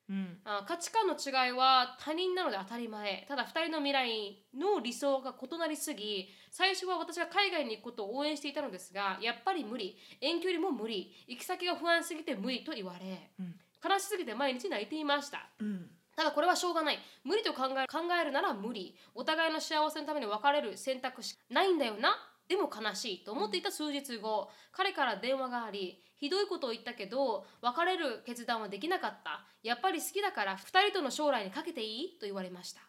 [0.09, 0.37] うん。
[0.43, 3.25] あ価値観の違いは他人なので当たり前。
[3.27, 9.97] ただ2人の未来の理想が異なりすぎ最初は私が海外に行くことを応援していたのですがやっぱり無理。
[10.21, 11.11] 遠距離も無理。
[11.27, 15.49] 行き先が不安すぎて無理と言われ、うん悲しすぎて毎日泣いていました。
[15.59, 15.89] うん。
[16.15, 16.99] ただこれはしょうがない。
[17.23, 18.95] 無理と考え考えるなら無理。
[19.13, 22.15] お互いの幸せのために別れる選択肢ないんだよな。
[22.47, 29.45] でも悲しいと思っていた数日後、彼から電話がありひどいことを言ったけど別れる決断はできなかった。
[29.63, 32.19] やっぱり好きだから2人との将来にかけていい？
[32.19, 32.81] と言われました。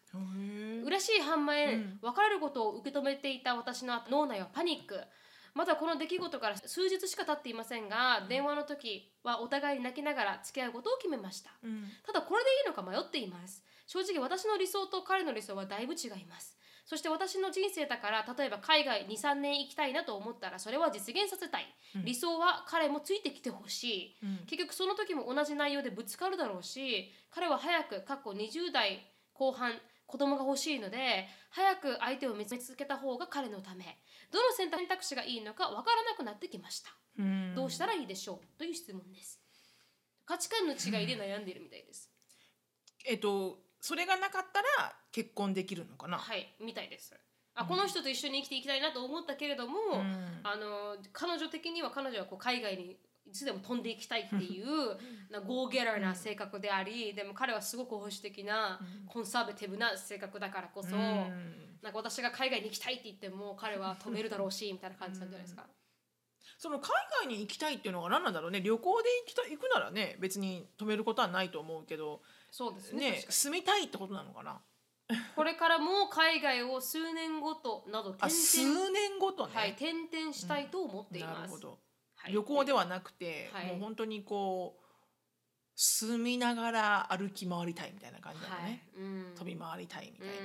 [0.85, 1.99] 嬉しい反面、うん。
[2.03, 5.01] 別れることを受け止めていた私の脳内はパニック
[5.57, 11.49] まだこの出来事から数日しか経っていませんが、電話の時はお互いに泣きながら付き合うことを決めました。
[11.63, 11.85] うん。
[12.05, 13.63] ただこれでいいのか迷っています。
[13.87, 16.55] 正直私の理想と彼の理想はだいぶ違います。
[16.85, 21.65] そして私の人生だから例えば海外23年行きたいなと思ったらそれは実現させたい、
[21.95, 22.05] うん。
[22.05, 24.17] 理想は彼もついてきてほしい。
[24.21, 24.37] うん。
[24.45, 29.73] 結局その時も同じ内容でぶつかるだろうし彼は早く過去20代後半
[30.07, 33.97] 子供が欲しいので早く相手を見つけた方が彼のため
[34.31, 37.53] どの選択肢がいいのか分からなくなってきました、うん。
[37.55, 39.39] どうしたらいいでしょうという質問です。
[40.25, 42.11] 価値観の違いで悩んでいるみたいです、
[43.05, 46.17] えっとそれがなかったら結婚できるのかな？
[46.17, 47.13] はいみたいです。
[47.55, 50.39] あこの人と一緒に生きていきたいなと思ったけれども、うん。
[50.43, 54.67] あの彼女的には彼女はこう海外にいつでも飛んでいきたいっていう
[55.29, 61.79] なゴーゲラーな性格であり、でも彼はすごく保守的な、コンサーベティブな性格だからこそ、うん。
[61.81, 65.65] なんか私が海外に行きたいって言っても彼は止めるだろうしみたいな感じなんじゃないですか。
[66.57, 66.89] その海
[67.21, 68.61] 外に行きたいっていうのが何なんだろうね。
[68.61, 72.21] 旅行で行きた行くならね別に止めることはないと思うけど。
[72.49, 74.61] そうですねね住みたいってことなのかな？
[75.35, 81.39] これからも海外を数年ごとなど数々年ごとね、はい、転々したいと思っています。
[81.41, 81.77] なるほど、はい
[82.31, 83.67] 旅行ではなくて、はい。
[83.67, 84.83] もう本当にこう
[85.75, 88.71] 住みながら歩き回りたいみたいな感じだはい。
[88.71, 89.35] ね、うん。
[89.37, 90.37] 飛び回りたいみたいな、う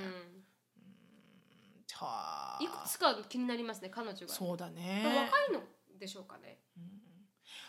[2.05, 2.59] はあ。
[2.61, 4.33] んいくつか気になりますね彼女が。
[4.33, 5.03] そうだね。
[5.05, 5.63] 若いの
[5.99, 6.59] でしょうかね。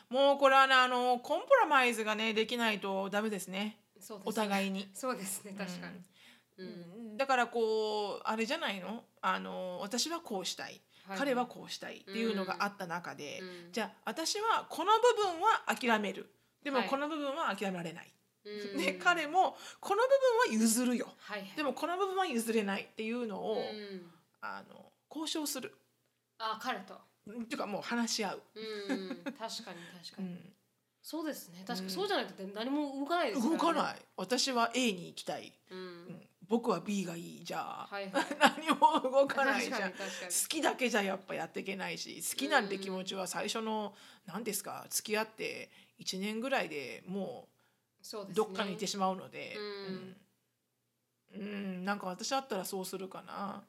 [0.09, 3.79] もうこれはねあのコンプラマイズがねできないとダメですね。
[3.97, 4.19] ね。
[4.25, 4.89] お互いに。
[4.93, 6.01] そうですね確かに。
[6.57, 6.63] う
[7.13, 7.17] ん。
[7.17, 9.05] だからこうあれじゃないの？
[9.21, 13.71] あの私はこうしたい彼はこうしたいっていうのがあった中で、うん。
[13.71, 16.29] じゃあ私はこの部分は諦める。
[16.63, 16.87] でもはい。
[16.87, 18.11] この部分は諦められない、
[18.45, 18.77] うん。
[18.77, 20.09] で 彼もこの部
[20.47, 21.13] 分は譲るよ。
[21.19, 21.51] はいはい。
[21.55, 24.11] でもこの部分は譲れないっていうのを、うん。
[24.41, 25.75] あの交渉する。
[26.37, 26.93] あ彼と。
[26.93, 26.99] っ
[27.45, 29.23] ていうかもう話し合う、うん。
[29.23, 29.73] 確かに確か
[30.21, 30.27] に。
[30.27, 30.53] うん。
[31.01, 31.63] そうですね。
[31.67, 33.57] 確かそうじゃないと何も動かないですからね。
[33.57, 34.05] 動かない。
[34.15, 35.75] 私は A に行きたい、う。
[35.75, 38.23] うんん僕は B がいいじゃあ、はいはい。
[38.39, 39.91] 何も動かないじゃん。
[39.91, 39.97] 好
[40.47, 47.47] きだけじゃやっぱやっていけないし好きなんて気持ちは最初の何ですか付き合って1年ぐらいでも
[48.01, 49.55] そうどっかに行ってしまうので。
[49.57, 50.17] うん。
[51.35, 51.41] うん。
[51.41, 51.43] う
[51.79, 51.85] ん。
[51.85, 53.63] なんか私だったらそうするかな。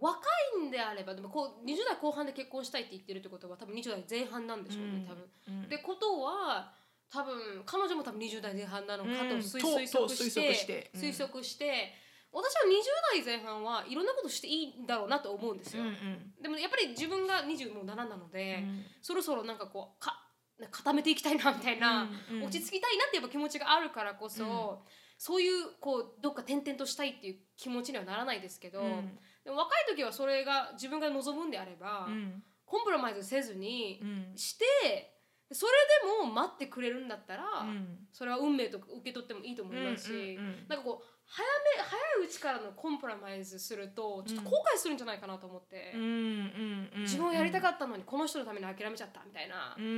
[0.00, 0.20] 若
[0.60, 5.06] いんであればでもこう20代後半で結婚したいって言ってるってことは多分20代前半なんでしょうね、うん。
[5.06, 5.24] 多分。
[5.48, 5.62] うん。
[5.64, 6.72] ってことは
[7.10, 9.40] 多分彼女も多分20代前半なのかとうん。
[9.40, 10.90] 推,、測して推測して。
[10.94, 11.00] うん。
[11.00, 11.94] 推測して
[12.32, 16.32] 私は20代前半はいろんなことしていいんだろうなと思うんですよ、うんうん。
[16.42, 18.84] でもやっぱり自分が27なので、うん。
[19.02, 20.24] そろそろなんかこうか
[20.70, 22.44] 固めていきたいなみたいな、うんうん。
[22.44, 24.92] 落ち着きたいなってやっぱ気持ちがあるからこそ、うん。
[25.16, 29.18] そういうこうどっか転々としたいっていう気持ちにはならないですけど、うん。
[29.44, 32.42] でも若い時はそれが自分が望むんであれば、うん。
[32.66, 34.36] コンプラマイズせずにうん。
[34.36, 35.14] して
[35.50, 35.72] それ
[36.20, 38.06] でも待ってくれるんだったら、うん。
[38.12, 41.44] それは運命と受け取ってもいいと思いますし、うなんかこう早
[41.76, 49.76] め早いうちからのコンプラマイズするとちょっと後悔するんじゃないかなと思って、うん自分はやりたかったのにこの人のために諦めちゃったみたいな。
[49.78, 49.88] うんう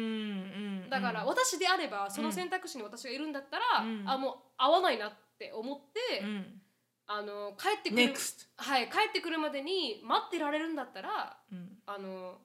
[0.86, 0.90] ん。
[0.90, 4.08] だから私であればその選択肢に私がいるんだったら、うん。
[4.08, 6.60] あもう合わないなって思って、うん。
[7.06, 11.78] あの帰ってくる、NEXT はい、帰ってくるまでに待ってられるんだったらうん。
[11.86, 12.38] あの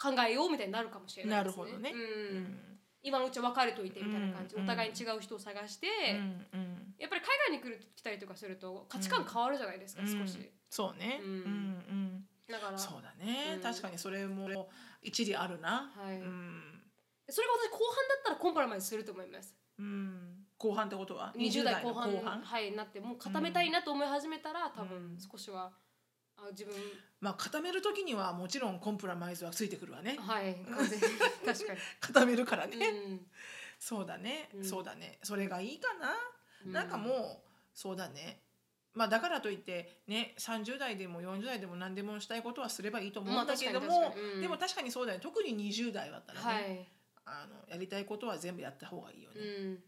[0.00, 1.62] 考えようみたいになるかもしれないですね。
[1.62, 1.92] なるほどね。
[1.92, 2.36] うん。
[2.36, 6.94] うん今のうちは別れといてみたいな感じ、うんお互いに違う人を探して、うんうん。
[6.98, 10.08] やっぱり海外に来る来たりとかすると価値観変わるじゃないですか、うん。
[10.08, 10.50] 少し。
[10.68, 11.20] そうね。
[11.22, 11.30] うん。
[11.30, 12.24] うんうん。
[12.48, 13.60] だからそうだね、うん。
[13.60, 14.68] 確かにそれも
[15.02, 16.16] 一理あるな、はい。
[16.20, 16.82] うん。
[17.28, 19.54] それが私後半だったらコンプラマイズすると思います。
[19.78, 25.18] うん、後半ってことは？20代後の半はい、なってもう固めたいなと思い始めたら、多分うん。
[25.20, 25.72] 少しは
[26.38, 26.74] あ自分。
[27.20, 30.16] まあ固める時にはもちろんコンプラマイズはついてくるわね。
[30.20, 31.06] はい完全に。
[31.44, 32.76] 確か固めるからに。
[32.76, 33.26] ね、うん。
[33.78, 34.64] そうだね、うん。
[34.64, 35.18] そうだね。
[35.22, 36.14] それがいいかな、
[36.66, 36.72] うん。
[36.72, 38.42] なんかもうそうだね。
[38.94, 44.40] まあだからといってね30代でも40代でも何でもしたいことはすればいいと思うんだけども、うん。
[44.40, 45.20] でも確かにそうだね。
[45.20, 46.88] 特に20代だったらね、はい、
[47.24, 49.40] あのやりたいことは全部やった方がいいよね、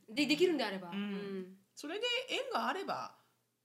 [0.08, 0.96] うん、でできるんであれば、うん。
[0.96, 1.56] うん。
[1.74, 3.14] それで縁があれば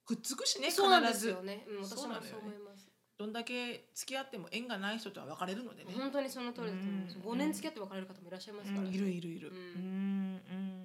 [0.05, 2.89] くっつくしね必そうなんですずよね、うん、私もそう思います。
[3.17, 7.15] どんだけ付き合っても縁がない人とは別れるのでね、本当にその通りだと思います。
[7.15, 7.31] うん。
[7.31, 8.93] 5年付き合って別れる方もいらっしゃいますから、うん。
[8.93, 10.41] いるいるいる、ううんん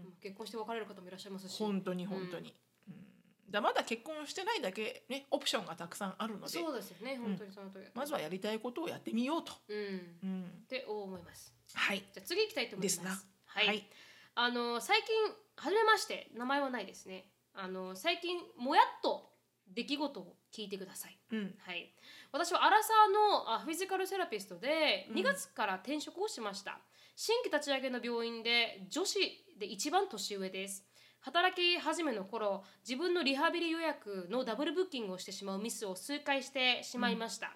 [0.06, 0.14] うん。
[0.22, 2.54] 結婚して別れる方もいらっしゃいますし、本当に本当に、
[2.86, 3.50] うん。
[3.50, 6.48] だまだ結婚してないだけねオプションがたくさんあるので。
[6.48, 7.98] そうですよね、本当にその通りだと。
[7.98, 9.80] まずはやりたいことをやってみようと、うん、っ
[10.22, 11.52] うん、て思います。
[11.74, 11.98] はい。
[11.98, 12.96] じゃあ次行きたいと思います。
[12.96, 13.20] ですな。
[13.46, 13.90] はい、はい。
[14.36, 15.08] あの最近
[15.56, 16.30] 初めまして。
[16.36, 17.26] 名前はないですね。
[17.54, 19.30] あの最近もやっと
[19.66, 21.18] 出来事を聞いてください。
[21.32, 21.54] うん。
[21.58, 21.92] はい、
[22.32, 25.16] 私はアラサーのあフィジカルセラピストでうん。
[25.16, 26.80] 2月から転職をしました、
[27.14, 29.18] 新規立ち上げの病院で女子
[29.58, 30.84] で一番年上です。
[31.20, 37.52] 働き始めの頃自分のリハビリ予約のダブルブッキングをしてしまうミスを数回してしまいました、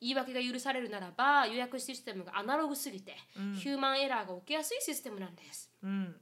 [0.00, 3.54] 言い訳が許されるならば予約システムがアナログすぎて、うん。
[3.54, 5.70] ヒューマンエラーが起きやすいシステムなんです。
[5.82, 6.16] うん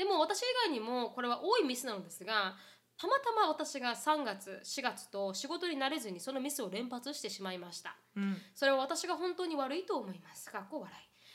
[0.00, 2.56] でも私以外にもこれは多いミスなのですが
[2.96, 7.96] たまたま私が3月4月と仕事に慣れずにそのミスを連発してしまいました。
[8.16, 8.36] うん。
[8.54, 10.50] それは私が本当に悪いと思います。
[10.50, 10.94] かっこ笑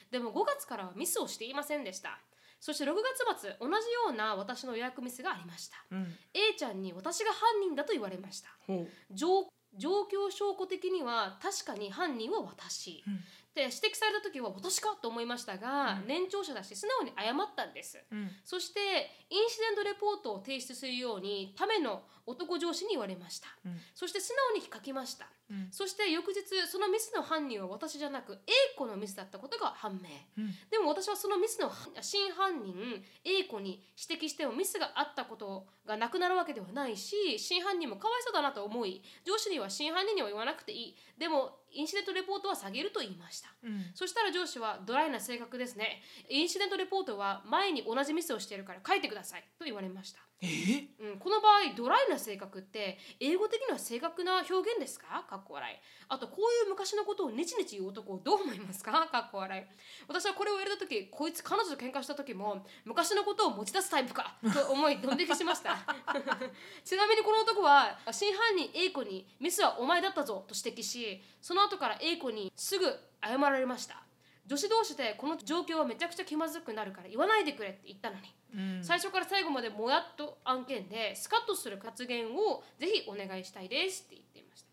[0.10, 0.12] い。
[0.12, 2.20] でも5月からはミスをしていませんでした。
[2.60, 2.94] そして6
[3.30, 3.76] 月末同じよ
[4.10, 5.78] うな私の予約ミスがありました。
[5.92, 6.16] うん。
[6.34, 8.50] A ちゃんに私が犯人だと言われました。
[9.12, 9.42] 状
[10.04, 13.20] 況証拠的には確かに犯人は私、うん
[13.56, 16.08] で指摘された時は私かと思いましたが、うん。
[16.08, 18.04] 年長者だし素直に謝ったんです。
[18.12, 18.30] うん。
[18.44, 18.80] そして
[19.30, 23.48] インシデントレポートを提出するようにための男上司に言われました。
[23.66, 23.80] うん。
[23.94, 25.28] そして素直に書きました。
[25.50, 25.68] うん。
[25.72, 30.10] そして翌日そのミスの犯人は私じゃなく A 子のミスだったことが判明。
[30.44, 30.52] うん。
[30.70, 32.76] でも私はそのミスの真犯人
[33.24, 40.98] A 子に指摘してもミスがあったことがなくなるわけではないし真犯人もかわいそうだなと思い上司には真犯人には言わなくていい。
[41.18, 43.50] でもインシデントレポートは下げると言いました。
[43.64, 43.92] うん。
[43.94, 46.02] そしたら上司はドライな性格ですね。
[46.30, 50.88] インシデントレポートは前に同じミスをしているから書いてくださいと言われましたえ？
[51.12, 55.26] うん、この場合ドライな性格って英語的には正確な表現ですか？
[55.30, 55.76] かっこ笑い。
[56.08, 59.08] あとこういう昔のことをネチネチ言う男をどう思いますか？
[59.08, 59.64] かっこ笑い。
[60.08, 65.78] 私はこれをやれた時こいつ彼女と喧嘩した時も昔のことを持ち出すタイプかと思いドン引きしました。
[66.86, 72.86] ちなみにこの男は真犯人 A 子にミスはお前だったぞと指摘しその後から A 子にすぐ
[73.24, 74.05] 謝られました。
[74.48, 78.34] 女子同士でこの状況はめちゃくちゃ気まずくなるから言わないでくれって言ったのに。
[78.54, 78.84] うん。
[78.84, 84.64] 最初から最後までもやっと案件でスカッとする発言をぜひお願いしたいですって言っていまし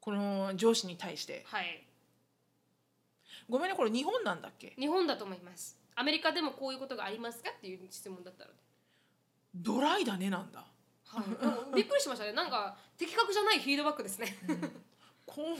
[0.00, 1.44] この上司に対して。
[1.50, 1.82] たはい。
[3.48, 4.74] ごめんねこれ日本なんだっけ？
[4.78, 5.78] 日本だと思います。
[5.94, 8.56] アメリカでもこういうことがありますかっていう質問だったので、
[9.54, 10.64] ドライだねなんだ。
[11.06, 11.22] は
[11.72, 12.32] い、びっくりしましたね。
[12.32, 14.36] なんか的確じゃないフィードバックですね。
[15.24, 15.56] こう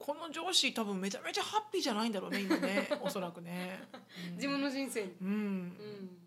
[0.00, 2.88] この上司多分めちゃめちゃハッピーじゃないんだろうね今ね。
[3.04, 3.86] おそらくね、
[4.28, 4.34] うん。
[4.36, 5.28] 自分の人生に、うん。
[5.28, 6.18] うん、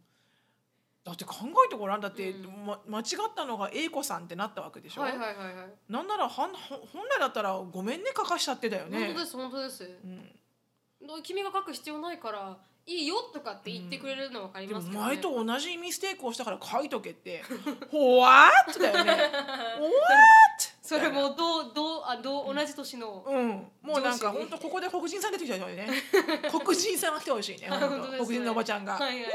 [1.03, 2.01] だって考えてごらん。
[2.01, 2.65] だって、うん。
[2.67, 9.07] ま、間違ったのが A 子さんってなったわけでしょ、はいはいはいはい、なんならはんほ本来だったらごめんね書かしちゃってだよね。
[9.07, 9.83] 本当です本当です。
[9.83, 12.55] うん、君が書く必要ないから
[12.85, 14.99] いいよとかって言ってくれるの分かりますね。
[14.99, 17.43] 前と同じミステイクをしたから書いとけって
[17.89, 19.13] 「ほわっ!」だよね
[19.81, 23.47] 「What?」それもどうどうあどう同じ年の、うん、
[23.81, 25.87] もうなんか本当ここで黒人さん出てきたよね。
[26.53, 27.67] 黒人さんが来てほしいね。
[27.67, 29.31] 黒人のおばちゃんが「はいはい。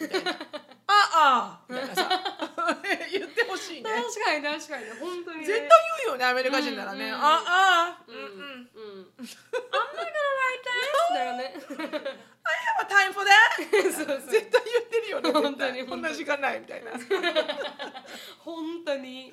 [0.88, 2.08] ああ」みたいなさ。
[3.12, 3.90] 言ってほしいね。
[3.90, 4.84] 確かに確かに。
[4.84, 5.46] ね本当にね。
[5.46, 5.68] 絶対
[6.04, 7.98] 言うよねアメリカ人ならね、うんうんああ。
[8.06, 8.18] ううん。
[8.18, 8.70] んうん。
[9.18, 11.54] うん I'm not gonna write だよね
[12.50, 13.92] have a time for that.
[13.92, 14.30] そうそう。
[14.30, 16.92] 絶対言ってるよね本当にこんな時間ないみたいな。
[18.44, 19.32] 本当に。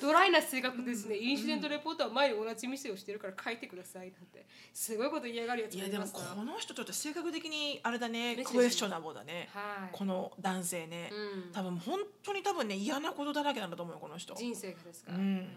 [0.00, 4.46] ドライな性格ですね、インシデントレポートは前に同じ店をしてるから書いてくださいなんて。
[4.72, 9.96] すごいこと嫌がるやついやでもこの人ちょっと性格的にあれだねクエスチョナボーだね、はい。
[9.96, 11.52] この男性ね、うん。
[11.52, 14.34] 多分本当に多分ね嫌なことだらけなんだと思うよこの人。
[14.34, 15.56] 人生がですか、うん。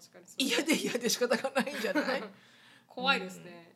[0.00, 2.22] 確かに嫌で嫌で仕方がないんじゃない？
[2.86, 3.69] 怖いですね、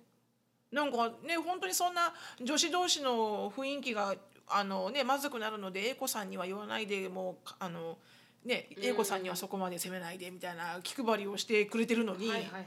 [0.74, 2.12] なんかね本当にそんな
[2.42, 4.14] 女子同士の雰囲気が
[4.48, 7.96] あのねまずくなるので英子さんには言わないでもうあの
[8.44, 12.64] ね英子さんにはそこまで責めないでみたいな気配りをしてくれてるのに、はいはいはいはい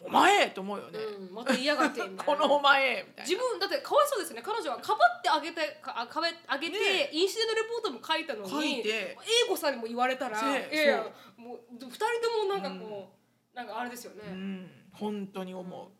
[0.00, 4.40] お前と思うよね、うん、また嫌がってこなのお前自分だってかわいそうですね。
[4.44, 9.16] 彼女はかばってあげてかあかばあげて、ねインシデントレポートも書いたの書に英
[9.48, 11.98] 子さんにも言われたら、ねいやいやそもう二人
[12.46, 13.10] ともなんかこ
[13.52, 14.70] う、なんかあれですよね、うん。
[14.92, 15.97] 本当に思う、うん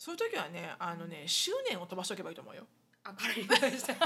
[0.00, 2.64] そういう時はねあのね執念を飛ばしとけばいいと思うよ。
[3.04, 3.92] あ彼に対して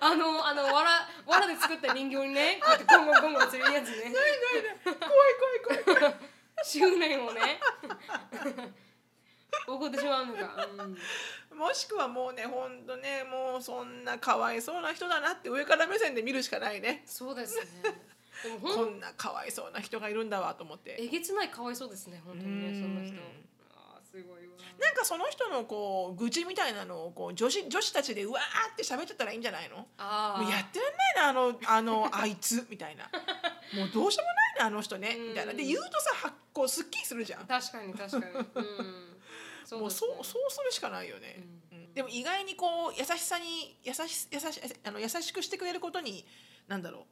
[0.00, 4.12] あのあのわらわらで作った人形にねこうやってゴンゴンゴンゴンするやつね。
[4.82, 5.04] 怖い
[5.62, 6.14] 怖い怖い怖い。
[6.66, 7.60] 執念をね
[9.52, 10.66] 起こってしまうのか、
[11.52, 17.04] うん、もしくはもうね本当ねもうそんなかわいそうな人だなって上から目線で見るしかないね。
[17.06, 17.64] そうですね。
[18.42, 20.96] でもほんこんなかわいそうな人がいるんだわと思って。
[20.98, 23.48] えげつないかわいそうですね本当にねうんその人
[24.78, 29.76] なんかその人のこう愚痴みたいなのをこう女子女子たちでうわーって喋ってたらいいんじゃないの？
[29.76, 29.84] も
[30.48, 33.10] うやってらんないなあの あのあいつみたいな。
[33.74, 35.28] もうどうしようもないなあの人ねうん。
[35.30, 35.52] みたいな。
[35.52, 37.46] で言うとさはこうすっきりするじゃん。
[37.46, 38.34] 確かに確かに。
[38.34, 39.18] うん。
[39.66, 41.92] そうもうそうそうするしかないよね、うん。
[41.92, 46.26] でも意外にこう優しさに優し優しあの優しくしてくれることに
[46.66, 47.06] なんだろ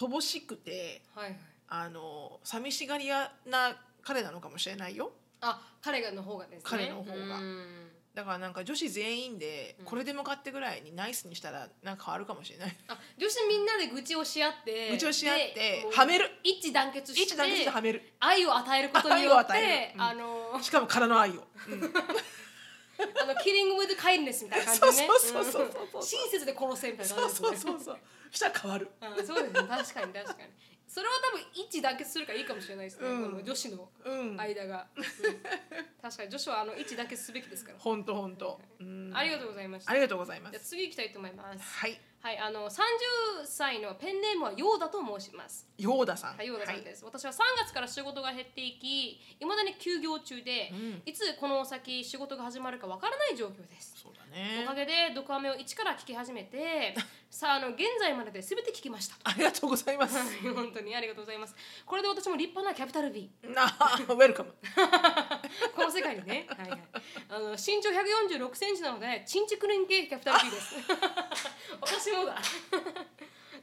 [0.00, 1.40] う乏しくてはいはい。
[1.74, 5.12] あの寂しがり屋な彼なのかもしれないよ
[5.42, 6.62] あ彼がの方がですね。
[6.64, 7.38] 彼の方が。
[7.38, 7.88] うん。
[8.14, 9.84] だからなんか女子全員でうん。
[9.84, 12.76] これでもかってぐらいにナイスにしたらなんか変わるかもしれない。
[12.88, 16.30] あ女子みんなで愚痴をし合って愚痴をし合ってはめる。
[16.44, 18.02] 一致団結して一致団結してはめる。
[18.20, 19.58] 愛を与えることによって、る。
[19.94, 20.00] うん。
[20.00, 21.32] あのしかも空の愛を、
[21.68, 21.92] うん。
[23.20, 25.08] あのキリングウィズカインネスみたいな感じでね。
[25.08, 26.06] そうそうそうそうそううん。
[26.06, 27.98] 親切で殺せみたいなそうそう感じですねそうそう。
[28.30, 28.90] したら変わる。
[29.00, 29.68] うんそうですね。
[29.68, 30.12] 確かに確かに
[30.88, 33.30] それは多分一致団結するからいいかもしれないですね、うん。
[33.30, 34.36] この女子のうん。
[34.40, 35.04] 間が、うん。
[36.02, 38.36] 確かに女子はあの一致団結すべきですから、ほんとほん。
[38.36, 39.90] と、うんありがとうございました。
[39.92, 41.78] ありがとうございまじゃあす次行きたいと思います。
[41.78, 42.78] はいはいあの30
[43.44, 45.66] 歳のペンネームはヨーダと申します。
[45.76, 46.36] ヨーダさん。
[46.36, 51.02] はい、ヨーダさんです、私は3月から仕事が減っていきいまだに休業中で、うん。
[51.04, 53.96] いつこの先仕事が始まるかわからない状況です。
[54.00, 54.22] そうだ
[54.62, 56.94] おかねげでドクアメを一から聞き始めて
[57.28, 59.16] さああの現在までで全て聞きました。
[59.24, 60.16] ありがとうございます。
[60.16, 61.56] はい本当にありがとうございます。
[61.84, 64.54] これで私も立派なキャピタル B なウェルカム
[65.74, 66.46] この世界にね。
[66.48, 66.80] はい、はい、
[67.30, 70.76] あの身長146センチなのでチンチクリン系キャピタル B です
[71.82, 72.36] 私もだ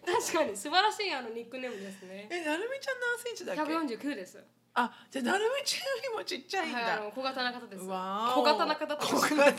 [0.06, 4.38] 確かに素晴らしいあのニックネームですねえなるみちゃん何センチだっけ？149です
[4.76, 7.84] あじゃあなるみちゃんよりもちっちゃいんだ、はい、あの小型な方です。
[7.84, 8.98] 小型な方。
[8.98, 9.54] 小型な方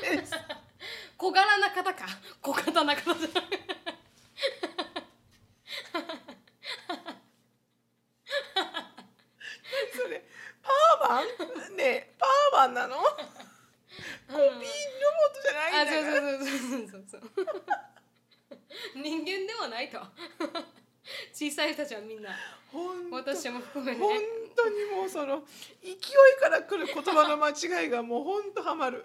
[0.00, 0.32] です
[1.16, 2.04] 小柄な方か。
[2.42, 3.44] 小型な方じゃない。
[9.94, 10.24] それ
[10.62, 13.02] パーマンねえパーマンなのコ
[14.28, 14.60] ピーロボッ
[15.34, 17.46] トじゃないあ、んだからそうそうそうそうそうそう。
[18.96, 20.00] 人間ではないと。
[21.50, 22.30] 小さい人たちはみんな、
[23.10, 24.20] 私も含めて本ね。
[24.56, 25.44] 当にもうその
[25.82, 25.96] 勢い
[26.40, 29.04] から来る言葉の間違いがもう本当ハマる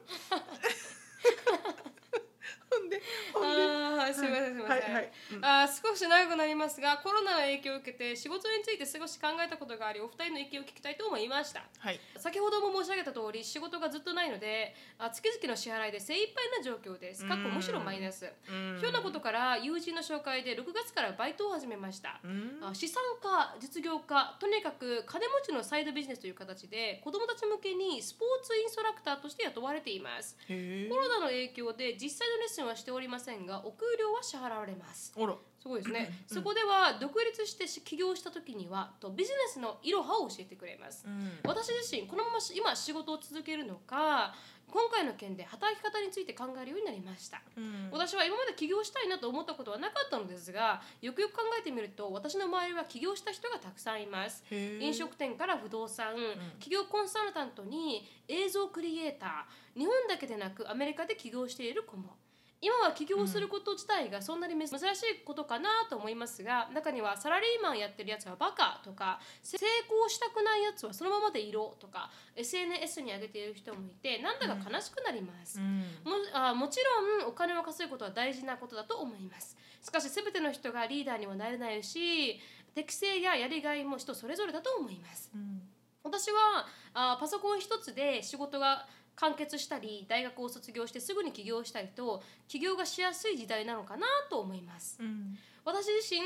[2.72, 3.02] ほんで
[3.34, 4.71] ほんでああ、すみません、すみません。
[4.82, 5.12] はい
[5.42, 11.64] あー少し長くなりますが、コロナの影響を受けて仕事について少し考えたことがあり、お二人の意見を聞きたいと思いました。
[11.80, 12.00] はい。
[12.18, 17.26] 先ほども申し上げた通り仕事がずっとないのであ月々の支払いで精一杯な状況です。
[17.28, 18.26] かっこむしろマイナス。
[18.50, 18.78] うん。
[18.80, 22.20] ひょんなことから友人の紹介で6月からバイトを始めました。
[22.24, 22.60] うん。
[22.62, 30.38] あ資産家実業家とにかく金持ちのサイドビジネスという形で子どもたち向けにスポーツインストラクターとして雇われています。
[30.48, 30.54] コ
[30.96, 35.14] ロナの影響で実際のレッスンはしておりませんがお給料は支払われます。
[35.18, 35.36] あら。
[35.62, 41.06] すごいですね、そこでは独立して起業した時にはとビジネスのいろはを教えてくれます。
[41.06, 41.38] うん。
[41.46, 44.34] 私自身このままし今仕事を続けるのか
[44.72, 47.44] 今回の件で働き方について考えるようになりました。
[47.56, 47.90] うん。
[47.92, 54.44] 私は今まで起業したいなと思ったことはなかったのですがよくよく考えてみると私の周りは起業した人がたくさんいます。
[54.50, 56.16] 飲食店から不動産、
[56.60, 62.16] 企業コンサルタントに映像クリエイター日本だけでなくアメリカで起業している子も
[62.62, 69.58] 今は起業すること自体がそんなに珍しいことかなと思いますが、中にはサラリーマンやってるやつはバカとか成
[69.88, 75.80] 功したくないやつはそのままでいろとか SNS に上げている人もいてなんだか悲しくなります、うん。
[76.06, 76.80] もあもち
[77.20, 79.58] ろんお金を稼ぐことは大事なことだと思います。
[79.82, 82.40] しかし全ての人がリーダーにはなれないし
[82.76, 85.32] 適性ややりがいも人それぞれだと思います。
[85.34, 85.62] うん。
[86.04, 88.88] 私はあパソコン一つで仕事が
[89.22, 94.98] 完結したり大学を卒業してすぐに起業したりと起業がしやすい時代なのかなと思います。
[95.00, 95.38] うん。
[95.64, 96.22] 私自身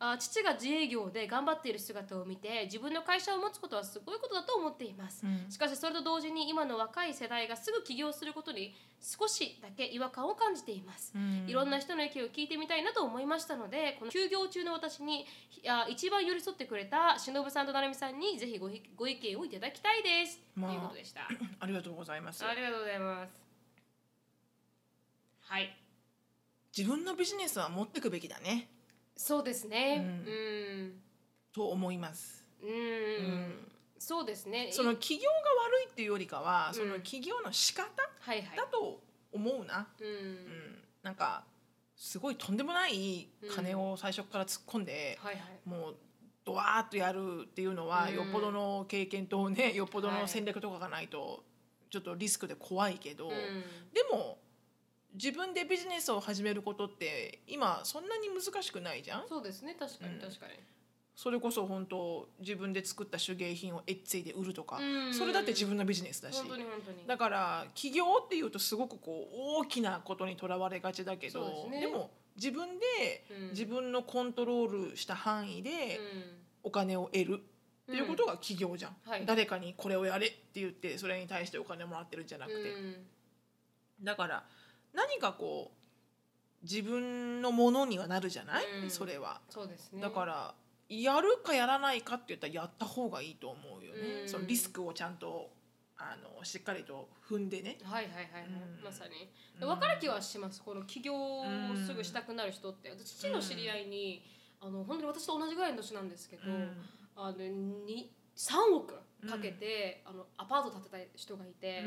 [0.00, 5.26] あ父が自営業で頑張っている姿を見て自分の会社を持つことはすごいことだと思っています。
[5.26, 5.50] うん。
[5.50, 11.12] しかしそれと同時に今の若い世代がすぐ起業することに少しだけ違和感を感じています。
[11.14, 11.46] うん。
[11.48, 15.26] いろんな人の意見を聞いてみたいなと思いましたのでこの休業中の私に
[15.66, 21.22] あ一番寄り添ってくれた忍さんと成美さんにぜひごひご意見をいただきたいです、まあということでした。
[21.58, 22.44] ありがとうございます。
[22.44, 23.32] ありがとうございます。
[25.40, 25.76] はい。
[26.76, 28.68] 自分のビジネスは持っていくべきだね
[29.18, 30.22] そうですね。
[30.24, 30.32] うう
[30.84, 30.92] ん。
[31.52, 32.46] と思います。
[32.62, 32.70] うん。
[32.70, 33.72] ん。
[33.98, 34.70] そうですね。
[34.70, 35.28] その起業が
[35.64, 37.88] 悪いっていうよりかはそのうん起業の仕方
[38.56, 39.00] だと
[39.32, 40.10] 思うな、ううん。
[40.10, 41.42] ん、なんか
[41.96, 45.68] すごいとんでもない金を最初から突っ込んで、はいはい。
[45.68, 45.96] もう
[46.44, 48.14] ドワーッとやるっていうのは、うん。
[48.14, 50.20] よっぽどの経験とねよっぽどはい。
[50.20, 51.42] の戦略とかがないと
[51.90, 53.32] ちょっとリスクで怖いけど、うん。
[53.92, 54.38] でも
[55.14, 59.28] 自分でビジネスを始めることって今そんなに難しくないじゃん？
[59.28, 59.74] そうですね。
[59.78, 60.20] 確かにうん。
[60.20, 60.52] 確かに、
[61.16, 65.14] それこそ本当自分で作った手芸品をエッツィで売るとか、うん。
[65.14, 66.42] それだって自分のビジネスだし。
[67.06, 71.86] だから起業っていうとすごくこう大きなことにとらわれがちだけどですね。
[71.88, 73.48] も自分でうん。
[73.50, 75.98] 自分のコントロールした範囲で
[76.62, 79.24] お金を得るっていうことが起業じゃん、はい。
[79.24, 82.96] 誰かにこれをやれって言ってそれに対してお金もらってるんじゃなくて、うん。
[84.04, 84.44] だから
[84.94, 88.90] 何かこう自分のものにはなるじゃない、うん。
[88.90, 89.40] それは。
[89.48, 90.02] そうですね。
[90.02, 90.54] だから
[90.88, 94.28] やるかやらないかって言ったらやった方がいいと思うよね、うん。
[94.28, 95.50] そのリスクをちゃんと
[95.96, 97.78] あのしっかりと踏んでね。
[97.82, 98.42] はいはいはいはい、
[98.78, 98.84] うん。
[98.84, 99.28] まさに。
[99.60, 99.68] うん。
[99.68, 100.62] 分かる気はします。
[100.62, 101.44] この起業を
[101.86, 102.90] すぐしたくなる人って。
[102.90, 104.22] 私父の知り合いに、
[104.60, 106.70] あの本当に私と同じぐらいの年なんですけど、うん。
[107.16, 108.94] あのに3億
[109.28, 111.82] かけて、あのアパート建てた人がいて、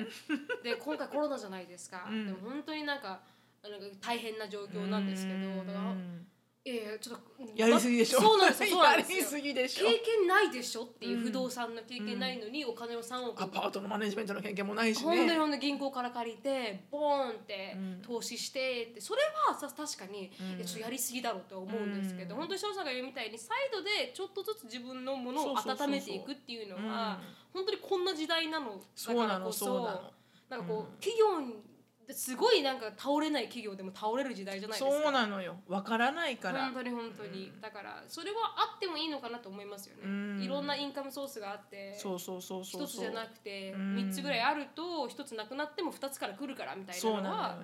[0.63, 2.25] で今回コロナじゃないですか、うん。
[2.25, 3.21] でも本当になんか
[3.63, 6.27] なんか大変な状況なんですけど、だからうん
[6.63, 7.21] いやいやちょっと
[7.55, 8.21] やりすぎでしょ。
[8.21, 9.17] そうなんですよ そうなんですよ。
[9.17, 9.87] やりすぎでしょ。
[9.87, 15.37] 経験ないでしょっていううん不動産の経験ないのにお金を3億アパートのマネジメントの経験もないし本当にね。
[15.39, 18.01] 本当に銀行から借りてボーンってうん。
[18.03, 20.57] 投資してってそれはさ確かに、うん。
[20.57, 22.41] いやちょっとやりすぎだろうと思うんですけど、うん。
[22.41, 26.87] 本当に翔さんが言うみたいにサイドでちょっとずつ自分のものを温めていくっていうのうん。
[26.87, 27.19] は
[27.51, 30.13] 本当にこんな時代なのそうなのだからこそうなの。
[30.49, 30.85] なんかこう、うん。
[30.99, 31.70] 企業で
[32.09, 35.01] すごいなんか倒れない企業でも倒れる時代じゃないですか。
[35.03, 35.57] そうなのよ。
[35.67, 36.75] わからないから本。
[36.75, 42.85] 当に本当に、うんだからそれはあってもいいのかなと思いますよね、うんいろんなインカムソースがあってそうそうそうそうそう。
[42.85, 47.57] 一つじゃなくてうん三つぐらいあると一つなくなっても二つから来るからみたいなそうなのは。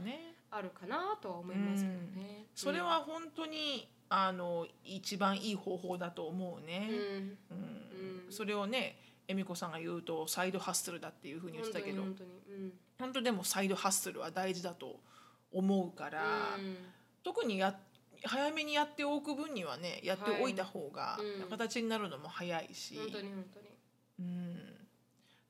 [0.49, 2.45] あるかなとは思いますけどね。
[2.55, 6.87] それは本当にあの一番いい方法だと思うね。
[6.89, 7.63] うん、うん
[8.27, 14.99] うんそれをね恵美子さんが言うとサイドハッスルだっていうふうに言ってたけど本当に本当に本当でもサイドハッスルは大事だと
[15.51, 16.21] 思うから、
[16.57, 16.77] うん。
[17.23, 17.75] 特にや
[18.23, 21.49] 早めにやっておく分にはねやっておいた方がはいうん。
[21.49, 23.67] 形になるのも早いし、本当に本当に。
[24.19, 24.73] うん。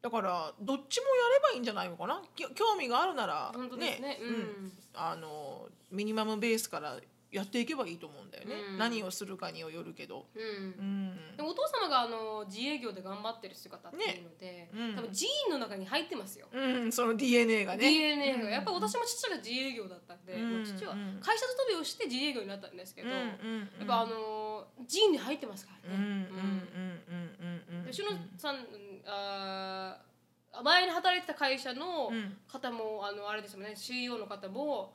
[0.02, 2.22] だからどっちもやればいいんじゃないのかな？
[2.56, 4.20] 興味があるなら本当ですね。
[4.22, 4.72] うん。
[4.94, 6.98] あのミニマムベースから
[7.30, 8.78] やっていけばいいと思うんだよね、うん。
[8.78, 10.28] 何をするかによるけど。
[10.34, 10.42] うん。
[10.42, 10.48] うん。
[10.72, 14.96] うんでもお父様があの自営業で頑張ってる姿っていうので、うん。
[14.96, 16.48] 多分ジーンの中に入ってますよ。
[16.52, 17.90] うん、その DNA がね。
[17.90, 18.46] DNA が。
[18.46, 18.52] うん。
[18.52, 20.54] やっぱり私も父が自営業だったんで、うん。
[20.58, 21.20] もう父はうん。
[21.22, 23.16] 会社勤めをして自営業になったんですけど、うん。
[23.16, 23.70] うん。
[23.82, 25.96] うっぱあのジーンに入ってますからね。
[25.96, 26.04] うん。
[26.04, 26.10] うん。
[26.10, 26.28] うん。
[27.08, 27.64] うん。
[27.70, 27.80] うん。
[27.80, 27.86] うん。
[27.86, 28.08] でしの
[28.38, 28.66] さん
[29.06, 30.08] あー
[30.64, 32.38] 前に働いてた会社のうん。
[32.48, 34.94] 方もあのあれですもんね CEO の方も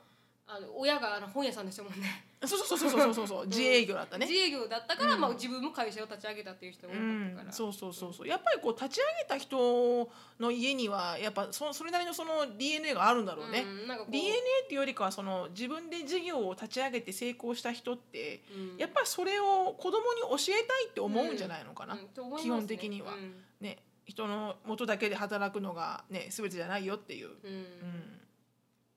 [0.55, 2.25] あの親があの本屋さんでしたもんね。
[2.45, 4.27] そうそうそうそうそうそう自営業だったね。
[4.27, 5.21] 自営業だったから、うん。
[5.21, 8.27] まあ、自分も会社を立ち上げたっていう人が多うかったから、ん、そうそうそうそう。
[8.27, 14.11] やっぱりこう立ち上げた人の家にはやっぱそそれなりのその DNA があるんだろうね、うんなんかこう。
[14.11, 18.77] DNA っていうよりかはその自分で事業を立ち上げて成功した人ってうん。
[18.77, 23.13] やっぱりそれを子供に教えたいって思うんじゃないのかな、うんと思います基本的には。
[23.13, 23.35] うん。
[23.61, 27.53] ね人の元だけで働くのがね全てじゃないよっていう、うん。
[27.53, 28.19] うん、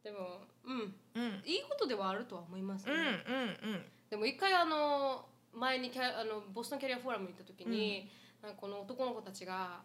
[0.06, 0.94] でもうん。
[1.20, 1.42] うん。
[1.44, 8.08] いいことではあるとは思いますね、うんうんでも一回あの前にキャあのボストンキャリアフォーラムに行った時に、
[8.40, 9.80] なんかこの男の子たちが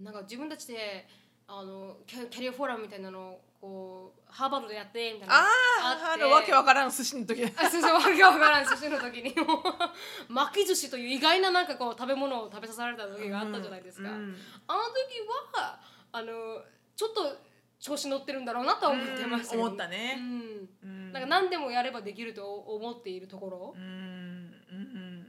[0.00, 1.06] なんか自分たちで
[1.46, 6.04] あのキャキャリアフォーラムみたいなのをこうハーバードでやってみたいなああって。
[6.04, 9.62] ああのわけわからん寿司の時あそうそうわけわからん寿司の時にもう
[10.32, 14.34] 巻き寿司という意外ななんかこう食べ物を食べさせられた時があったじゃないですか、うん。
[14.66, 15.20] あの時
[15.52, 15.78] は
[16.12, 16.64] あの
[16.96, 17.53] ちょっと
[17.84, 20.16] 調子乗ってるんだろうなとは思ってましたようん思ったね。
[20.18, 20.88] うん。
[20.88, 21.12] うん。
[21.12, 23.74] なんか何でもやればできると思っているところ。
[23.76, 25.26] う、んうん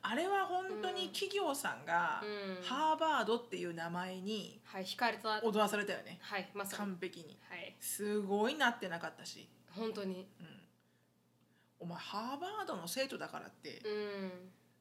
[0.00, 2.64] あれは本当に企業さんがうん。
[2.64, 5.28] ハーバードっていう名前にはい惹かれた。
[5.28, 6.20] はい踊らされたよね。
[6.54, 6.78] まさに。
[6.78, 7.36] 完璧に。
[7.50, 7.74] はい。
[7.80, 9.48] すごいなってなかったし。
[9.72, 10.28] 本当に。
[11.80, 14.30] お前ハーバードの生徒だからってうん。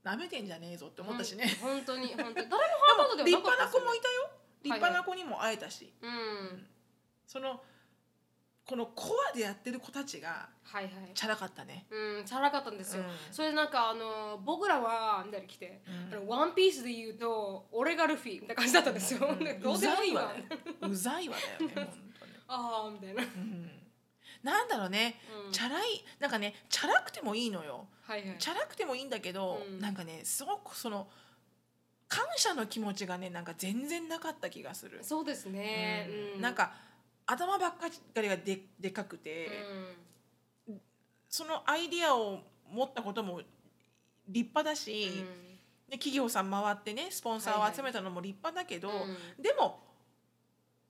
[0.03, 1.45] なめてんじゃねえぞって思ったしね。
[1.63, 2.35] 本当に本当に。
[2.47, 4.29] 誰もハーバードでは立なかったですよ派な子もいたよ。
[4.61, 5.91] 立派な子にも会えたし。
[5.99, 6.76] うん
[7.27, 7.61] その
[8.65, 10.93] このコアでやってる子たちがはいはい。
[11.13, 11.85] チャラかったね。
[11.89, 13.07] うんチャラかったんですよ、うん。
[13.31, 16.17] それでなんかあの僕らはみたいに来て、うん。
[16.17, 19.39] あのワンピースで言うと俺がルフィみたいな感じだったんですよ、うん。
[19.39, 20.33] で どうでもいいわ。
[20.81, 21.43] うざいわね。
[21.61, 22.31] うざいわだよね本当に。
[22.47, 23.71] ああみたいな、うん。
[24.43, 25.21] なんだろうね。
[25.45, 25.51] うん。
[25.53, 27.87] チャラいなんかねチャラくてもいいのよ。
[28.01, 28.37] はいはい。
[28.37, 29.79] チャラくてもいいんだけど、うん。
[29.79, 31.09] なんかねすごくその
[32.09, 36.41] 感謝の気持ちがねなんか全然なかった気がする、そうですね、うん、うん。
[36.41, 36.73] なんか
[37.27, 37.87] 頭ばっか
[38.21, 39.49] りがででかくうて、
[40.67, 40.79] ん
[41.29, 42.39] そのアイディアを
[42.71, 43.41] 持ったことも
[44.27, 45.23] 立派だし、
[45.89, 48.91] で企業さん回ってねスポンサーを集めたのも立派だけど、う
[49.39, 49.41] ん。
[49.41, 49.79] でも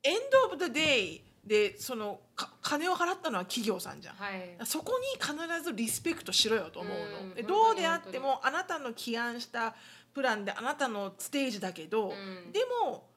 [0.02, 4.14] エンド・オブ・ザ・デイでそのか金を払ったのは企業さんじゃん。
[4.14, 4.56] はい。
[4.64, 7.34] そこに必ずリスペクトしろよと思うの。
[7.36, 7.46] うん。
[7.46, 9.74] どうであってもあなたの起案した
[10.14, 12.52] プランであなたのステージだけど、うん。
[12.52, 13.08] でも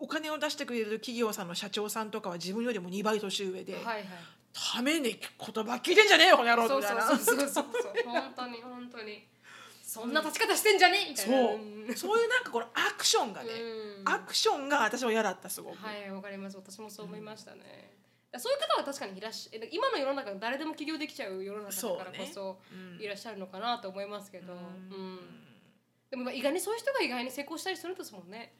[0.00, 4.04] お金を出してくれる企業さんの社長さんとかは自分よりも2倍年上で、はいはい。
[4.52, 7.02] ために言葉聞いてんじゃねえよこの野郎そうみたいな。
[7.02, 7.64] そうそうそうそう。
[8.04, 9.24] 本当に本当に。
[9.82, 11.36] そんな立ち方してんじゃねみたいな。
[11.36, 11.96] そう。
[11.96, 14.08] そういうなんかこのアクションがね、うん。
[14.08, 15.76] アクションが私は嫌だったすごく。
[15.76, 16.56] はいわかります。
[16.56, 17.96] 私もそう思いましたね、
[18.38, 23.02] そういう方は確かにいらっしゃえ今の世の中誰でも起業できちゃう世の中だからこそうん。
[23.02, 25.14] いらっしゃるのかなと思いますけど、ううん。
[25.14, 25.18] ん
[26.10, 28.52] でもまあ意外にそういう人が意外に成功したりするんですもんね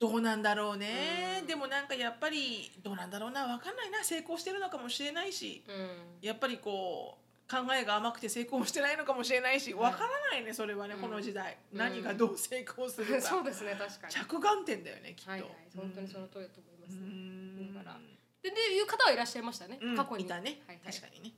[0.00, 1.46] どうなんだろうね、うん。
[1.46, 3.46] でもなんかやっぱりどうなんだろうな。
[3.46, 4.02] 分かんないな。
[4.02, 5.62] 成功してるのかもしれないし。
[5.68, 6.26] うん。
[6.26, 9.74] やっぱりこう考えが甘くて成功してないのかもしれないし。
[9.74, 11.00] 分はいからないねそれはね、うん。
[11.02, 11.78] この時代、うん。
[11.78, 13.20] 何がどう成功するか。
[13.28, 14.12] そうですね確かに。
[14.14, 15.50] 着眼点だよねきっと、はいはい。
[15.76, 17.74] 本当にその通りだと思います、うねん。
[17.74, 18.00] だから。
[18.42, 19.96] ででいう方はいらっしゃいましたね、うん。
[19.96, 20.24] 過去に。
[20.24, 20.94] いたね、はいはい。
[20.94, 21.32] 確かにね、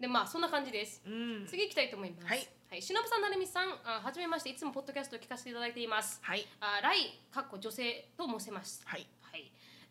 [0.00, 1.02] でまあそんな感じです。
[1.06, 2.26] うん、次行きたいと思います。
[2.26, 6.20] はい、はい、しのぶさんなるみさんあはじめましていつもポッドキャストを聞かせていただいています。
[6.22, 6.46] はい。
[6.60, 8.82] あライかっこ女性と申せます。
[8.84, 9.25] はいはい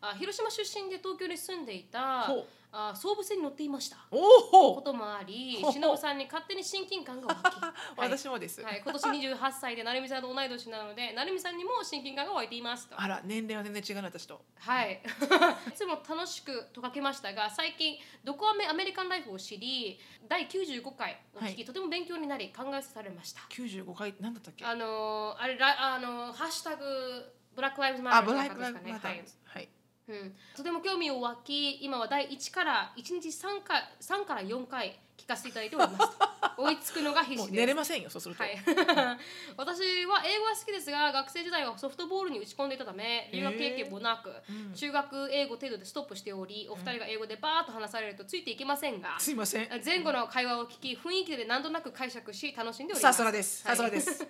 [0.00, 2.28] あ広島出身で東京に住んでいた
[2.72, 3.96] あ総武線に乗っていました。
[4.10, 5.72] おおこともありほう。
[5.72, 7.72] しのぶさんに勝手に親近感が湧き、は
[8.06, 9.02] い私もです、はい、今年
[9.34, 13.00] 28歳で成美さんと同い年なので成美さんにも親近感が湧いていますと。
[13.00, 14.44] あら年齢は全然違うな私と。
[14.58, 15.00] はい。
[15.68, 21.64] いつも楽しくとかけましたが最近「どこアメアメリカンライフ」を知り第95回を聞き、はい。
[21.64, 23.40] とても勉強になり考えされました。
[23.48, 24.14] 95回？
[24.20, 24.64] なんだったっけ？
[24.66, 28.92] あのーあれらあのーハッシュタグブラック・ライブズ・マターですかね。
[28.92, 29.24] はい。
[29.46, 29.68] はい
[30.08, 36.16] うん、とても興味を湧き今は第1から1日3回3から4回聞かせていただいております
[36.56, 37.52] 追いつくのが必死です。
[37.52, 38.56] 寝れませんよそうすると、はい、
[39.56, 44.72] 私は英語は好きですが学生時代はソフトボールに打ち込んでいたため留学経験もなく、うん。
[44.74, 49.82] 中学英語程度でストップしておりお二人が英語でバーッと話されるとついていけませんが、すいません。
[49.84, 53.16] 前後の会話を聞き雰囲気で何となく解釈し楽しんでおりさます。
[53.18, 53.66] すがです。
[53.66, 53.76] はい。
[53.76, 54.28] さすがです、うん。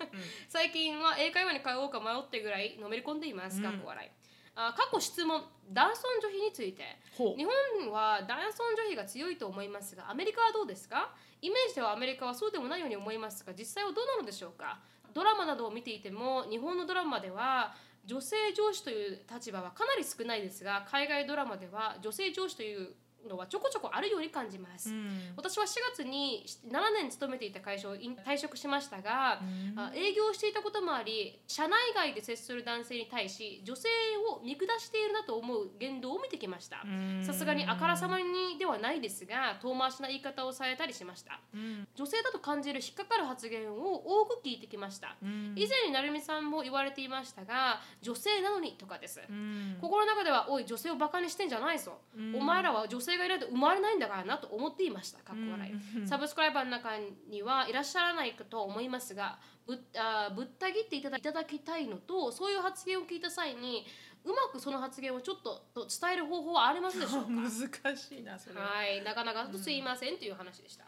[0.49, 3.59] 最近は英会話に通おうか迷ってぐらいのめり込んでいます。
[3.59, 3.63] うん。
[3.63, 4.27] かっこ笑い。
[4.57, 5.45] あ過去質問。
[5.73, 6.83] 男尊女卑について。
[7.17, 11.15] 日本は男尊女卑が強いと思いますがアメリカはどうですか？
[11.43, 14.79] イメージではアメリカはそうでもないように思いますが実際はどうなのでしょうか？
[15.13, 22.95] ドラマなどを見ていても日本のドラマでは女性上司という立場はかなり少ないですが海外ドラマでは女性上司という
[23.29, 25.33] のはちょこちょこあるように感じます、うん。
[25.37, 29.79] 私は4月に7年勤めていた会社を引退職しましたが、うん。
[29.79, 33.89] あ営業をしていたこともあり社内外で接する男性に対し女性
[34.31, 36.83] を見下しているなと思う言動を見てきました。
[36.85, 37.25] うん。
[37.25, 41.41] さすがにあからさまにではないですが遠回しな言い方をされたりしました。
[41.55, 41.89] うん。
[41.95, 45.17] 女性だと感じる引っかかる発言を多く聞いてきました。
[45.23, 45.55] うん。
[45.57, 49.21] 以前に成美さんも言われていましたが女性なのにとかです。
[49.29, 49.79] うん。
[49.81, 52.37] 心の中では「おい女性をバカにしてんじゃないぞ、うん。
[52.37, 56.97] お前らは女性がいないと生まれないんだからな」と思っていましたかっこ笑い、うんサブスクライバーの中
[57.29, 63.87] にはいらっしゃらないかと思いますがぶあぶった切っていただいただきたいのとそういう発言を聞いた際に
[64.25, 67.31] うまくその発言をちょっとと伝える方法はありますでしょうか？
[67.87, 68.85] 難しいなそれは。
[68.87, 70.85] いなかなかとすいませんという話でした。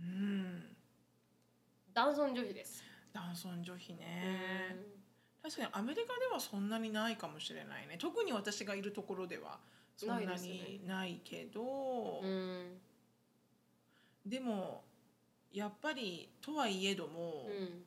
[0.00, 0.76] うん。
[1.92, 5.42] 男尊女卑です、男尊女卑うねん。
[5.42, 7.96] 確かにアメリカではそんなにないかもしれないね。
[7.98, 9.60] 特に私がいるところでは
[9.96, 12.78] そんなにないけどうん。
[14.26, 14.82] でも
[15.52, 17.84] やっぱりとはいえども、うん。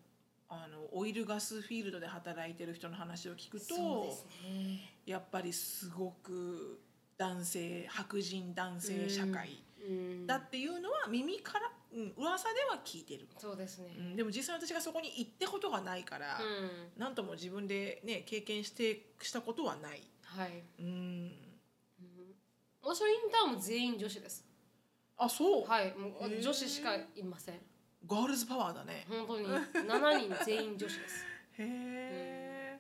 [0.50, 3.76] あのオイルガスフィールドで働いてる人の話を聞くと、
[4.44, 4.90] ね。
[5.06, 6.80] やっぱりすごく
[7.18, 10.28] 男性白人男性社会うん。
[10.28, 13.96] だっていうのは耳から、うん、噂では聞いてる、そうですね。
[13.98, 17.02] うん、でも実際私がそこに行ったことがないから、うん。
[17.02, 20.02] なんとも自分でね経験してしたことはない。
[20.24, 20.64] はい。
[20.80, 21.32] うん、
[22.88, 24.46] 私のインターンも全員女子です。
[25.18, 27.56] あそう、はいもう女子しかいません。
[28.08, 29.06] ガールズパワーだね。
[29.10, 29.46] 本当に。
[29.46, 31.26] 7人全員女子です。
[31.60, 32.80] へえ、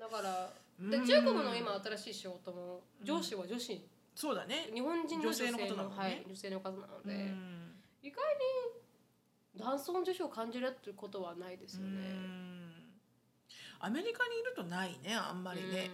[0.00, 0.50] だから
[0.80, 0.90] うん。
[0.90, 3.86] で中国の今新しい仕事も上司は女子。
[4.14, 4.70] そうだね。
[4.72, 5.94] 日本人の女性の女性のね。
[5.94, 7.74] はい、女性の方なのうで、ん。
[8.02, 8.24] 意外
[9.56, 12.00] に男尊女子を感じるってことはないですよね。
[12.00, 12.72] うん。
[13.80, 15.90] アメリカにいるとないねあんまりね。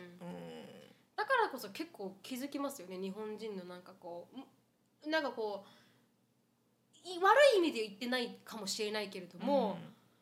[1.24, 4.28] だからこそ結構気づきますよね日本人のなんかこ
[5.02, 9.78] うんなんかこうい悪い意味で言ってないかもしれないけれどうんも、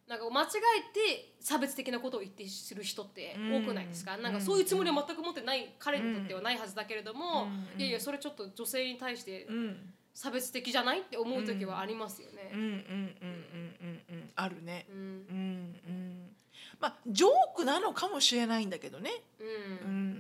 [0.09, 9.77] なんか間違えて差別的なことを言ってする人って多くないですか、うんなんかそういうつもりは全く持ってない彼にとってはないはずだけれども、うんいやいやそれちょっと女性に対してうん
[10.15, 12.51] 差別的じゃないって思う時はありますよね。
[12.53, 14.87] うんうんうんうんうんうんあるね。
[14.91, 16.37] うんうんうん。
[16.81, 19.11] まあジョークなのかもしれないんだけどね。
[19.41, 19.45] う
[19.87, 20.12] うんん。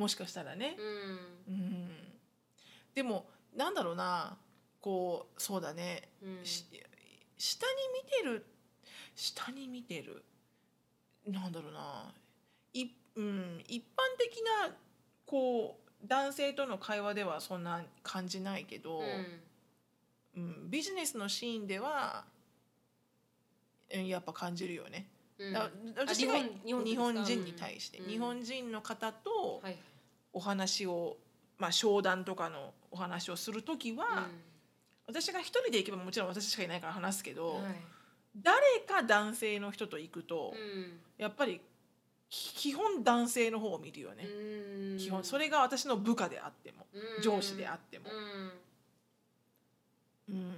[0.00, 0.76] もしかしたらね。
[1.48, 1.54] うん。
[1.54, 1.88] うん。
[2.94, 4.38] でもなんだろうな。
[4.80, 6.08] こうそうだね。
[6.22, 6.44] うん。
[6.44, 6.64] し
[7.36, 7.72] 下に
[8.02, 8.46] 見てる
[9.14, 10.24] 下に見てる。
[11.26, 12.14] なんだろうな。
[12.72, 12.86] い、
[13.16, 14.74] うん、一般的な
[15.26, 19.02] こう男性との会話ではそんな感じないけど、
[20.34, 20.70] うん。
[20.70, 22.24] ビジネスのシーンでは
[23.94, 25.10] うんやっぱ感じるよね。
[25.38, 25.52] うん。
[25.52, 28.08] だ私が日本人に対して、うん。
[28.08, 29.76] 日本人の方とはい
[30.32, 31.16] お話を、
[31.58, 34.28] まあ、商談とかのお話をする時は、
[35.06, 37.62] 私が一人で行けばもちろん私しかいないから話すけど、はい。
[38.36, 41.00] 誰か男性の人と行くと、うん。
[41.18, 41.60] やっぱり
[42.28, 44.98] き基本男性の方を見るよね、うん。
[44.98, 47.22] 基本それが私の部下であっても、うん。
[47.22, 48.06] 上司であっても。
[50.28, 50.36] う、ん。
[50.36, 50.56] うん。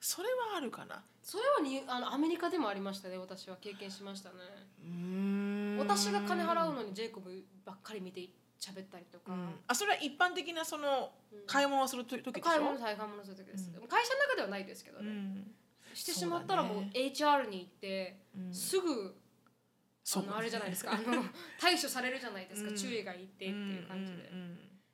[0.00, 1.02] それはあるかな。
[1.22, 4.36] それはにあのアメリカでもありましたね私は経験しましたね。
[5.78, 8.28] 私が金払うのにジェイコブばっかり見て
[8.64, 9.60] 喋ったりとか、うん。
[9.66, 11.46] あそれは一般的なそのうん。
[11.46, 12.48] 買い物をすると時でしょ？
[12.48, 13.88] 買い物買い物する時です、うん。
[13.88, 15.54] 会社の中ではないですけどね、うん。
[15.92, 18.54] してしまったらもう HR に行って、うん。
[18.54, 19.14] すぐ
[20.16, 20.92] あのあれじゃないですか。
[20.96, 21.24] あの
[21.60, 22.76] 対処されるじゃないですか、うん。
[22.76, 24.30] 注意がいってっていう感じで、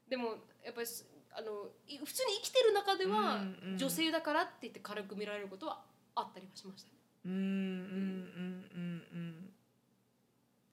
[0.08, 3.44] でもやっぱりすあのい普通に生きてる中では、
[3.76, 6.94] 女性だからって言って軽く見られることはあったりはしましたね。
[7.26, 9.54] うんうんうんうんうんうん。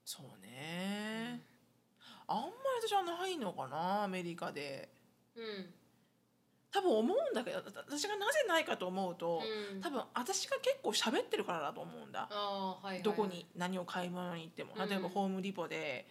[0.04, 1.07] そうね
[2.28, 2.52] あんまり
[2.88, 4.88] 私はないのかなアメリカで。
[5.36, 5.74] うん。
[6.70, 9.40] 多分思うんだけど私がなぜないかと思うと、
[9.72, 9.80] うん。
[9.80, 13.02] 多分私が結構喋ってるからだと思うんだ、はいはいはい。
[13.02, 14.74] どこに何を買い物に行っても。
[14.76, 14.88] うん。
[14.88, 16.06] 例えばホームディポで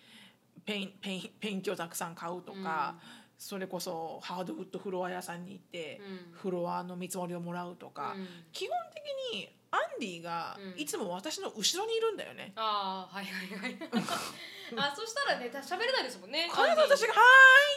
[0.66, 2.96] ペンペンペンキをたくさん買うとか、
[3.38, 6.34] それこそハードウッドフロア屋さんに行って、うん。
[6.34, 8.28] フロアの見積もりをもらうとか、うん。
[8.52, 10.82] 基本的にアンディがうん。
[10.82, 12.54] いつも私の後ろにいるんだよね。
[12.56, 13.78] ああはいはいはい。
[14.76, 16.50] あそしたらねた喋れないですもんね。
[16.50, 17.22] 必ず私が「は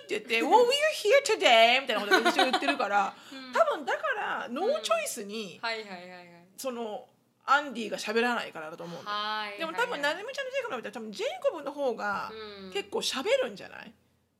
[0.09, 3.53] ーい」って言って 「Well, we're here today」みたいなことを一応言ってるからうん。
[3.53, 6.26] 多分だからノーチョイスにはいはいはいはい。
[6.57, 7.09] その
[7.46, 9.05] アンディが喋らないからだと思う
[9.59, 12.72] でも多分なるみちゃんのジェイコブの多分ジェイコブの方がうん。
[12.72, 13.92] 結構喋るんじゃない？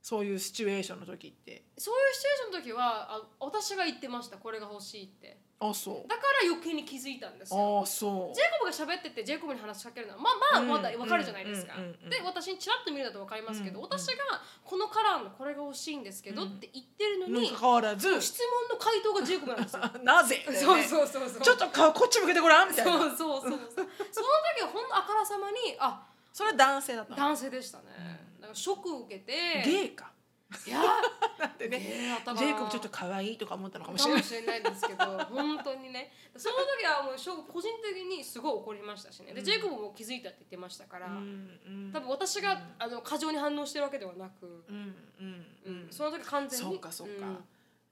[0.03, 1.65] そういうシチュエーションの時って。
[1.79, 4.37] そういうシチュエーションの時はあ私が言ってました。
[4.39, 6.09] これが欲しいってあそう。
[6.09, 7.83] だから余計に気づいたんですよ。
[7.83, 8.35] あそう。
[8.35, 10.69] ジェイコブが喋っててジェイコブに話しかけるのはまあまあうん。
[10.69, 11.97] まだ分かるじゃないですか、うんうんうん。
[12.05, 16.49] うんで私にチラッと見るだと分かりますけど、私がこのカラーのこれが欲しいんですけどうん。
[16.49, 18.21] って言ってるのに、かかわらず。
[18.23, 19.83] 質問の回答がジェイコブなんですよ。
[20.03, 20.43] なぜ？
[20.47, 21.43] だよそうねそうそうそう。
[21.43, 22.71] ちょっと顔こっち向けてごらん？
[22.71, 22.93] みたいな。
[22.93, 23.61] そうそうそうそう。
[23.71, 23.87] その
[24.57, 27.17] 時はほんとあからさまにあそれは男性だったの？
[27.17, 27.85] 男性でしたね、
[28.41, 30.11] だからショックを受けてゲイか
[30.67, 30.81] いや
[31.39, 31.79] だってね。
[32.37, 36.13] ジェイコブちょっと可愛いとか思ったのかもしかれないですけど 本当にね。
[36.37, 39.33] その時はもう個人的にすごい怒りましたしね。
[39.33, 39.45] で、うん。
[39.45, 41.93] ジェイコブも気づいたって言ってましたから、うんうん。
[41.93, 46.67] 多分私が、あの過剰に反応してるわけではなく、うんうんううんんその時完全に。
[46.67, 47.45] そうかそうか、ん。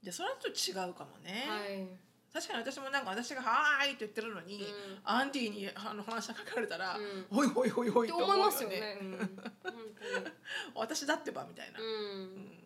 [0.03, 1.89] じゃあそれはちょっと違うかもね、はい、
[2.33, 5.01] 確かに私もなんか私が「はーい」って言ってるのに、うん。
[5.05, 8.81] アンディにあの話しかけられたらうん「おいおいおいおい」って思いますよね。
[8.81, 8.99] ね。
[9.01, 9.19] うん、
[9.63, 10.33] 本
[10.75, 11.81] 私だってばみたいな。
[11.81, 11.87] うん。
[11.87, 12.65] うん。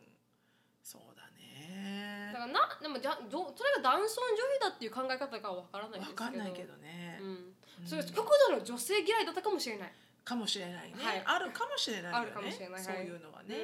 [0.82, 2.30] そうだね。
[2.32, 6.24] だからなでもじゃどそれが男尊女卑だっていう考え方かはわからないですけど。
[6.24, 7.28] わかんないけどね、うん。
[7.28, 7.86] うん。
[7.86, 9.92] それ極度の女性嫌いだったかもしれない。
[10.24, 11.22] かもしれないね、はい。
[11.24, 12.18] あるかもしれないよね。
[12.18, 12.82] あるかもしれない。
[12.82, 13.62] そうはいいうのはね、うん。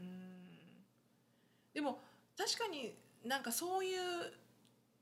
[0.00, 0.86] うん。
[1.72, 2.02] でも
[2.36, 4.32] 確かになんかそういう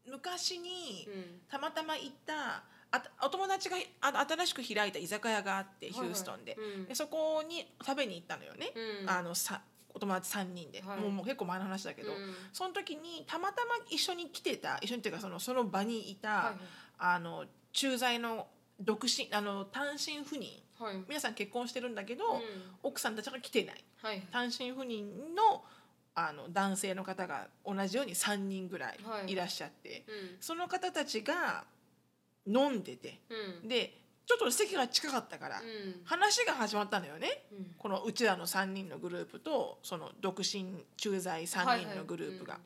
[0.09, 1.24] 昔にうん。
[1.48, 6.84] たまたま行ったあたお友達があ新しく開いた居酒屋があってヒューストンで,、はいはいうん。
[6.86, 9.11] でそこに食べに行ったのよね、うん。
[9.11, 9.61] あのさ
[9.94, 11.00] お友達3人で、はい。
[11.00, 12.34] もうもう結構前の話だけど、うん。
[12.52, 16.61] その時にたまたま一緒に来てた一緒にっていうかそのその場にいた、はい
[17.00, 18.48] あの駐在の
[18.80, 20.50] 独身あの単身赴任。
[20.78, 20.94] はい。
[20.94, 22.40] はい皆さん結婚してるんだけど、うん。
[22.82, 24.22] 奥さんたちが来てないはい。
[24.30, 25.64] 単身赴任の
[26.26, 29.34] あの男性の方が同じように3人ぐらいはいい。
[29.36, 30.36] らっしゃって、うん。
[30.40, 31.64] その方たちが
[32.46, 33.20] 飲んでて
[33.62, 33.68] うん。
[33.68, 33.94] で
[34.26, 36.02] ちょっと席が近かったから、うん。
[36.04, 37.44] 話が始まったのよね。
[37.52, 37.74] うん。
[37.78, 42.58] このうちらの3人のグループとその独身駐在3人のグループが。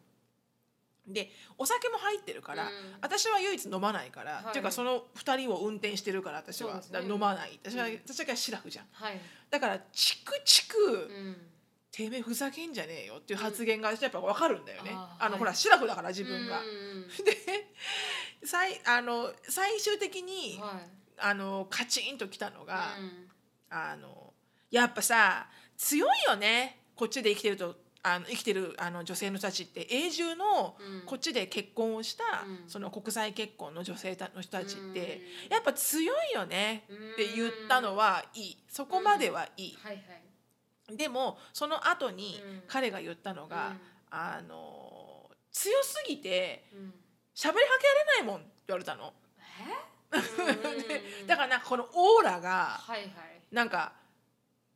[1.06, 2.70] でお酒も入ってるから、うん。
[3.00, 4.44] 私は唯一飲まないから、はい。
[4.48, 6.82] っていうかその2人を運転してるから私は、ね。
[7.08, 7.58] 飲まない。
[7.62, 8.00] 私は、うん。
[8.06, 8.86] 私だけはシラフじゃん。
[8.92, 9.20] はい。
[9.50, 10.76] だからチクチク、
[11.10, 11.36] うん
[11.92, 15.38] てめえふざけんじゃねえよっていう発言がやっぱ分かるんだよね、あの、あーはい。
[15.38, 16.60] ほらシラフだから自分が。
[16.60, 17.36] うん で
[18.44, 20.90] 最あの最終的に、はい。
[21.18, 23.30] あのカチンときたのが、うん。
[23.70, 24.32] あの
[24.70, 26.80] やっぱさ強いよね。
[26.96, 29.86] こっちで生きてるとあの生きてるあの女性の人たちって。
[29.88, 31.02] 永住のうん。
[31.06, 32.64] こっちで結婚をした、うん。
[32.68, 35.52] その国際結婚の女性たの人たちって、うん。
[35.52, 36.84] やっぱ強いよね。
[36.90, 38.58] って言ったのはいい。
[38.68, 40.31] そこまではいい、はいはい
[40.96, 42.62] でもその後にうん。
[42.68, 43.80] 彼が言ったのが、うん。
[44.10, 46.94] あの強すぎてうん。
[47.34, 49.12] 喋りかけられないもんって言われたの。
[50.12, 50.12] え？
[51.26, 52.80] だからなんかこのオーラが
[53.50, 53.94] なんか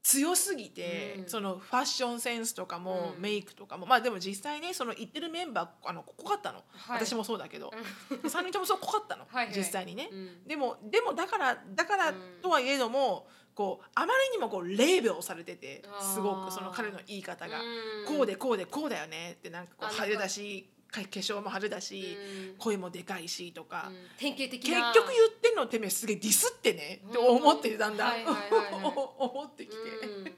[0.02, 1.28] 強すぎて、うん。
[1.28, 3.20] そのファッションセンスとかも、うん。
[3.20, 7.04] メイクとかもまあでも実際ねその言ってるメンバーあの濃かったの、はい。
[7.04, 7.72] 私もそうだけど、
[8.10, 8.18] うん。
[8.20, 9.26] 3人ともそう濃かったの。
[9.54, 10.44] 実際にね、うん。
[10.46, 12.38] でもでもだからだからうん。
[12.40, 15.82] とはいえどもこうあまりにもこうレーベルされてて
[16.14, 18.16] すごくその彼の言い方が、うん。
[18.16, 19.32] こうでこうでこうだよね。
[19.32, 22.18] ってなんかこうあ派手だしか化粧も派手だし、
[22.50, 22.58] うん。
[22.58, 23.96] 声もでかいしとか、うん。
[24.18, 28.10] 典型的結な局言ってんのてめえすげえディスってねって思ってだんだ。
[28.10, 28.26] ん、
[28.84, 29.76] 思ってきて、
[30.06, 30.24] うん。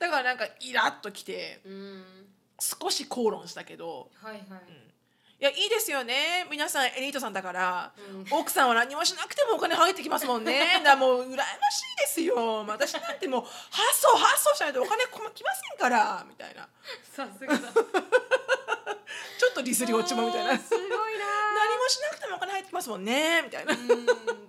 [0.00, 2.04] だからなんかイラッときてうん。
[2.58, 4.88] 少し口論したけどはいはい
[5.40, 6.46] いやいいですよね。
[6.50, 8.38] 皆さんエリートさんだから、うん。
[8.40, 10.82] 奥さんは何もしなくてもお金入ってきますもんね。
[10.84, 11.36] だもう羨ましい
[12.00, 12.66] ですよ。
[12.66, 16.26] 私なんてもう発送発送しないとお金こ来ませんから。
[16.28, 16.66] みたいな。
[17.04, 17.60] さすがだ。
[19.38, 20.58] ちょっとディスり落ちもみたいな
[21.88, 23.72] しなくてもお金入ってきますもんねみたいな。
[23.72, 24.06] うん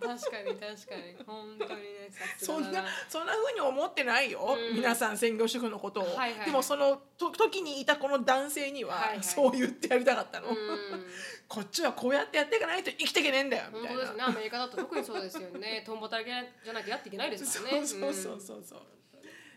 [0.09, 1.23] 確かに確かに。
[1.25, 4.75] 本当にねそんなそんな風に思ってないよ、うん。
[4.77, 6.45] 皆さん専業主婦のことを、はいはい。
[6.45, 9.23] でもそのと時にいたこの男性には、はいはい。
[9.23, 10.55] そう言ってやりたかったの、うん。
[11.47, 13.89] こっちはこうやってやっていかないと生きていけねえんだよみたいな。
[13.89, 14.23] 本当ですね。
[14.23, 15.83] アメリカだと特にそうですよね。
[15.85, 17.85] 共働きじゃなきゃやっていけないですからね。
[17.85, 18.63] そうそうそうそう。
[18.63, 18.81] そう。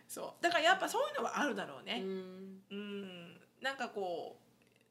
[0.09, 2.63] そうだからやっぱそういうのはあるだろううねん。
[2.71, 3.41] うん。
[3.63, 4.42] なんかこう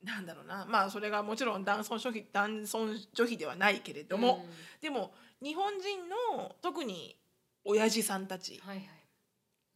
[0.04, 0.66] なんだろうな。
[0.66, 4.45] まあそれがもちろん男尊女卑男尊女卑ではないけれども、
[4.82, 7.18] でも日本人の特に
[7.64, 8.88] 親父さんたち、はいはい。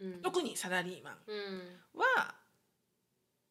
[0.01, 0.21] うん。
[0.21, 1.99] 特にサラリーマンうん。
[1.99, 2.35] は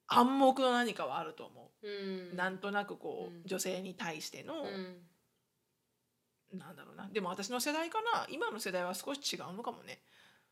[0.07, 2.37] 暗黙の何かはあると思う、うん。
[2.37, 3.43] なんとなくこう、うん。
[3.47, 4.67] 女性に対しての、う
[6.57, 6.59] ん。
[6.59, 7.09] なんだろうな。
[7.09, 8.27] でも私の世代かな。
[8.29, 10.01] 今の世代は少し違うのかもね、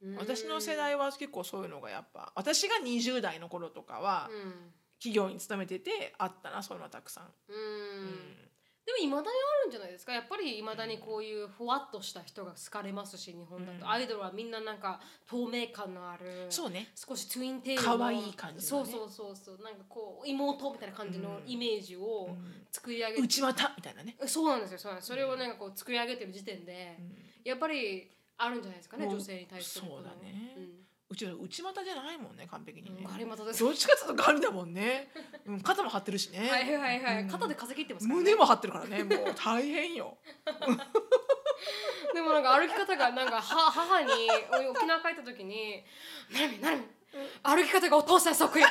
[0.00, 0.16] うん。
[0.16, 7.56] 私の世代は結構そういうのがやっぱ私が20代の頃とかは、うん企業に勤めててあったなそういうのはたくさん、うん。
[7.56, 7.58] う
[8.04, 8.38] ん。
[8.84, 10.12] でもいまだにあるんじゃないですか？
[10.12, 13.90] やっぱりいまだにこういうふわっとした人が好かれますし日本だと、うん。
[13.90, 16.92] アイドルはみんななんか透明感のあるそうね。
[16.94, 18.82] 少しツインテールの可愛い感じのね。
[18.82, 19.64] そうそうそうそう。
[19.64, 21.50] なんかこう妹みたいな感じのうん。
[21.50, 22.36] イメージを
[22.70, 25.08] 作り上げて、内股みたいなね、そうなんですよそうなんです。
[25.08, 26.98] それをなんかこう作り上げてる時点で、
[27.44, 29.94] やっぱりあるんじゃないですかね女性に対しての。
[29.94, 30.54] そうだね。
[30.56, 30.81] うん
[31.12, 33.62] うちら内股じゃないもんね完璧にね、うんガリ股です。
[33.62, 35.10] どっちかっていうとガリだもんね、
[35.44, 36.38] うん、肩も張ってるしね。
[36.38, 37.28] はいはいはい、うん。
[37.28, 39.04] 肩で風切ってますから、ね、胸も張ってるからね。
[39.04, 40.16] もう大変よ。
[42.14, 44.08] でもなんか歩き方がなんかは母に
[44.70, 45.84] 沖縄帰った時に
[46.32, 46.84] 「なるみなるみ。
[47.42, 48.64] 歩き方がお父さんそっくり」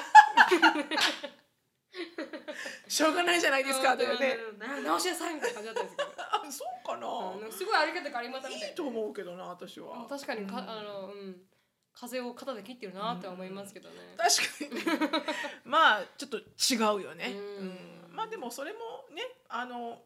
[2.88, 4.38] しょうがないじゃないですかだよね。
[4.58, 7.08] な直しなさいみたいな感じだったんですけど あそうかな、
[7.46, 10.00] うんすごい歩き方がありまたみたいいいと思うけどな私は。
[10.00, 10.70] な確かにか、うん。
[10.70, 11.51] あのうん
[11.94, 15.22] 風を肩で切ってるなって思いますけどね、確かに。
[15.66, 17.68] まあちょっと違うよね、うん。
[18.10, 18.16] うん。
[18.16, 18.80] まあでもそれも
[19.14, 20.02] ねあの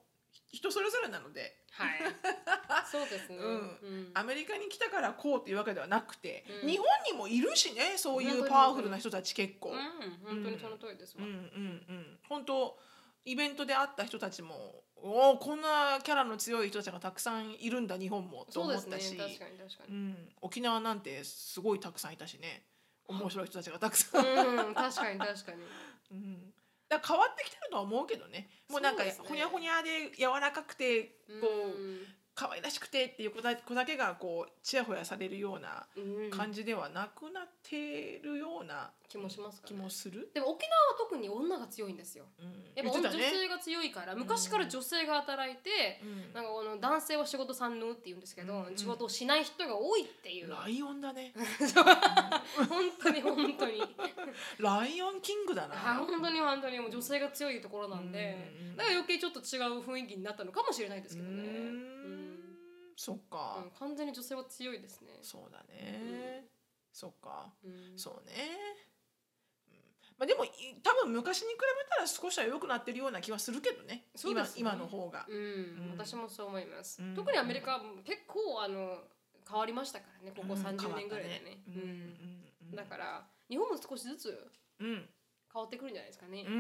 [0.52, 1.64] 人それぞれなので。
[1.72, 2.00] はい。
[2.90, 3.46] そうですね、うん。
[3.48, 4.12] うん。
[4.14, 6.70] アメリカに来たからこうっていうわけではなくて、うん。
[6.70, 9.78] 日本にもいるしねそういうパワフルな人たち結構、うん、
[10.24, 11.30] 本当にその通りですわ、うん。
[11.30, 11.36] うん。
[11.36, 11.38] う
[11.94, 12.20] ん。
[12.30, 12.80] 本当
[13.26, 19.96] イベントで会った人たちもおおこんなキャラの強い人たちがたくさんいるんだ日本もと思ったし、確かに確かに。
[19.96, 22.64] うん、沖縄なんてすごいたくさんいたしね
[23.08, 25.58] 面白い人たちがたくさん、うん確かに確かに。
[26.12, 26.54] うん、
[26.90, 28.50] だ変わってきてるとは思うけどね。
[28.70, 31.04] もうなんかほにゃほにゃで柔らかくて
[31.42, 36.30] こう、うん可愛らしくてっていう子だ子だけがこうちやほやされるようなうん。
[36.30, 39.78] 感じではなくなってるような気もしますかね。
[39.78, 40.30] もする？
[40.34, 42.26] でも沖縄は特に女が強いんですよ。
[42.40, 42.66] うん。
[42.76, 43.30] やっぱね。
[43.32, 46.34] 性が強いから昔から女性が働いて、うん。
[46.34, 51.34] なんかこの男性は仕事三能って言うんですけど、うん仕事をしない人が多いっていう、ライオンだね。
[52.68, 53.82] 本当に本当に。
[54.60, 55.76] ライオンキングだな。
[55.76, 56.80] はい本当に本当に。
[56.80, 61.44] もう女性が強いところなんで、だから余計ちょっと違う雰囲気になったのかもしれないですけどね、
[62.96, 65.20] そっか、うん完全に女性は強いですね。
[65.22, 66.46] そうだね、
[66.92, 67.98] そっか、うん。
[67.98, 68.34] そうね、
[69.68, 69.76] うん。
[70.18, 70.50] まあでもい
[70.82, 73.96] 多分昔に比べたら少しは良くなってるような気はするけどね。
[73.96, 74.12] ね。
[74.26, 75.38] 今今の方が、うん。
[75.38, 75.92] うん。
[75.92, 77.16] 私もそう思います、うん。
[77.16, 79.04] 特にアメリカは結構あの
[79.48, 80.32] 変わりましたからね。
[80.36, 80.62] ここうん。
[80.62, 81.64] 30年ぐらいでね,、ね。
[81.68, 81.82] うん。
[82.70, 82.76] うん。
[82.76, 85.10] だから日本も少しずつうん
[85.56, 86.58] 変わってくるんじゃないですかね、うん、う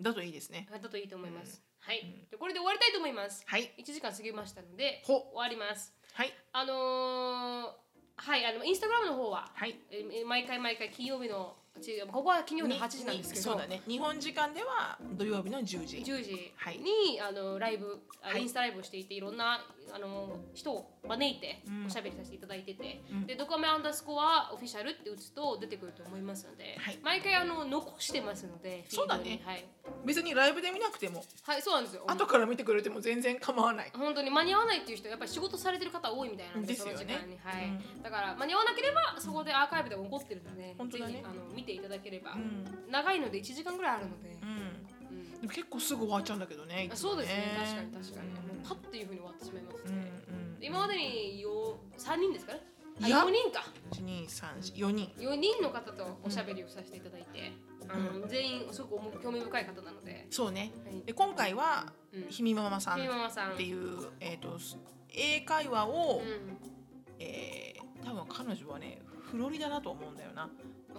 [0.00, 0.02] ん。
[0.02, 0.66] だといいですね。
[0.72, 2.30] だといいと思います、はい、うん。
[2.30, 3.44] でこれで終わりたいと思います。
[3.46, 3.74] はい。
[3.78, 5.14] 1時間過ぎましたのでほ。
[5.14, 5.92] 終わります。
[6.14, 6.32] はい。
[6.52, 7.72] あのー
[8.16, 9.78] はいあのインスタグラムの方ははい。
[9.90, 13.44] えー毎回毎回金曜日のちここは金曜日の8時なんですけど。
[13.44, 13.82] そうだね。
[13.86, 15.96] 日本時間では土曜日の10時。
[15.98, 16.80] 10時に、はい。
[17.20, 18.42] あのライブ、あはい。
[18.42, 21.86] インスタライブをしていていろんなあの人を招いてうん。
[21.86, 23.26] おしゃべりさせていただいてて、うん。
[23.26, 26.98] でドコメアンダースコアオフィシャルって打つと出てくると思いますので、はい。
[27.02, 29.40] 毎回あの残してますのでそうだね。
[29.44, 29.64] はい、
[30.04, 31.24] 別にライブで見なくても。
[31.42, 32.04] はい、そうなんですよ。
[32.06, 33.90] 後から見てくれても全然構わない。
[33.94, 36.92] 本当に間に合わないっていう人はやっぱり仕事されてる方多いみたいなんでですよね。
[36.92, 37.66] その時間に、はい。
[38.00, 41.22] うだから間に合わなければそこでアーカイブでも残ってるので、本当だね。
[41.24, 42.90] あの見ていただければ、うん。
[42.90, 44.36] 長いので1時間ぐらいあるので、
[45.42, 45.48] うん。
[45.48, 47.56] 結構すぐ終わっちゃうんだけどねそうですね。
[47.58, 48.34] 確かに確かに、うん。
[48.34, 52.60] もうパッていうふうに終わってしまいますうんね、今までによ3人ですかね
[53.02, 53.18] あいや。
[53.20, 53.64] 4人か。
[53.92, 55.10] 一二三四四人。
[55.18, 57.52] 4人の方とおしゃべりをさせていただいて、
[57.88, 60.72] あの全員すごく興味深い方なので、そうね。
[60.84, 61.02] はい。
[61.06, 62.22] で今回はうん。
[62.28, 62.98] ひみママさん
[63.52, 64.58] っていうえっと
[65.08, 66.58] 英会話をうん。
[67.18, 68.98] えー多分彼女はね
[69.30, 70.48] フロリダだと思うんだよな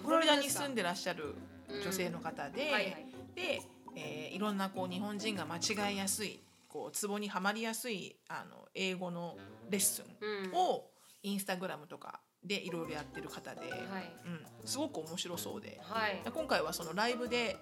[0.04, 1.36] フロリダに住んでらっしゃる
[1.84, 3.08] 女性の方で、はいはい。
[3.36, 3.62] で、
[3.96, 5.58] えーいろんなこう日本人が間
[5.90, 9.36] 違いやすいこうツボにはまりやすいあの英語の
[9.70, 10.52] レッスンうん。
[10.54, 10.86] を
[11.24, 13.70] インスタグラムとかでいろいろやってる方で、はい。
[14.26, 15.80] うん、すごく面白そうで。
[15.84, 16.22] はい。
[16.34, 17.58] 今回はそのライブで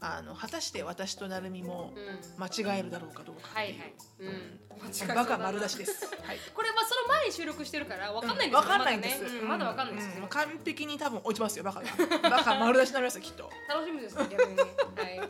[0.00, 2.40] あの果たして私と成美もうん。
[2.40, 3.94] 間違えるだろうかどうかっていう、はいはい。
[4.20, 5.14] うん。
[5.14, 6.06] バカ丸出しです。
[6.22, 6.38] はい。
[6.54, 9.24] これはその前に収録してるからわかんないんですよ、わかんないんです。
[9.42, 9.76] まだね。
[9.76, 11.80] かんないです完璧に多分落ちますよバカ。
[11.80, 12.30] が。
[12.30, 13.50] バカ丸出しになりますよきっと。
[13.68, 15.20] 楽しみですね逆にはい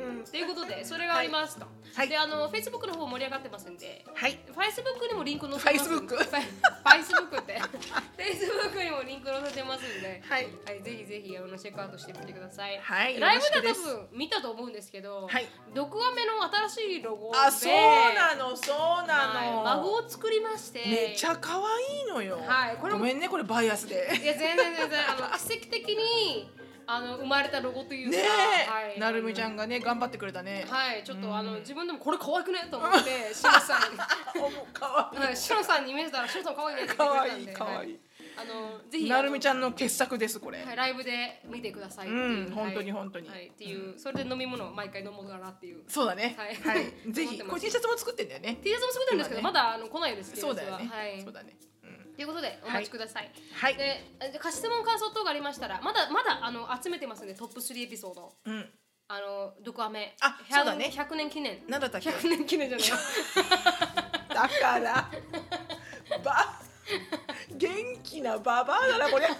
[0.00, 0.24] うん。
[0.24, 2.08] ということでそれがありますと、はい。
[2.08, 4.38] であの Facebook の方盛り上がってますんではい。
[4.48, 6.06] Facebook にもリンク載せてます Facebook？
[6.06, 6.44] ファイ
[7.02, 7.60] Facebook って。
[8.16, 10.48] Facebook にもリンク載せてますんで、はい。
[10.64, 13.18] はい、ぜひぜひあのチェックアウトしてみてください、はい。
[13.18, 18.72] ライブでは多分見たと思うんですけど、はい毒アメの新しいロゴであそうなのそ
[19.04, 19.62] うなの。
[19.62, 22.40] はい、孫を作りましてめっちゃ可愛いのよ。
[22.44, 24.08] はいこれもごめんねこれバイアスで。
[24.22, 26.50] いや全然全然あの 奇跡的に
[26.86, 28.22] あの生まれたロゴというか、ね
[28.66, 30.66] はい、え、なるみちゃんがね頑張ってくれたね。
[30.68, 33.98] はいちょっと、うんあの自分でもこれ可愛くねと思ってシロさんに
[34.44, 35.26] おもう可愛い。
[35.26, 37.76] はい、シロさんに見せたらシロさん可愛いねって言可ってくれたんで愛い可愛。
[37.76, 38.09] はい
[38.40, 40.62] あのぜひなるみちゃんんの傑作ですこれ。
[40.64, 43.28] はい、ライブで見てくださいっていう、うん本当にはい本当に。
[43.28, 45.82] はい、っていうそれで飲み物を毎回飲もうかなっていう。
[45.86, 46.34] そうだね。
[46.38, 46.54] はい。
[46.54, 46.92] はい。
[47.12, 48.58] ぜひこれ T シャツも作ってんだよね。
[48.62, 49.54] T シャツも作ってるんですけど、今ね。
[49.54, 50.88] まだあの来ないですそうだよね。
[50.88, 51.06] は。
[51.06, 51.22] い。
[51.22, 51.56] そうだね。
[51.84, 52.14] うん。
[52.14, 53.76] ということでお待ちください、はい。
[53.76, 58.34] でえか質問感想等がありましたらまだまだあの集めてますんでトップ3エピソード。
[58.44, 58.70] うん。
[59.08, 60.16] あのドクアメ。
[60.20, 60.90] あそうだね。
[60.92, 61.66] 100年記念。
[61.68, 62.88] なんだったっけ？100年記念じゃない。
[64.32, 65.10] だから。
[66.24, 66.60] ば
[67.60, 67.70] 元
[68.02, 69.28] 気なババアだなこれ。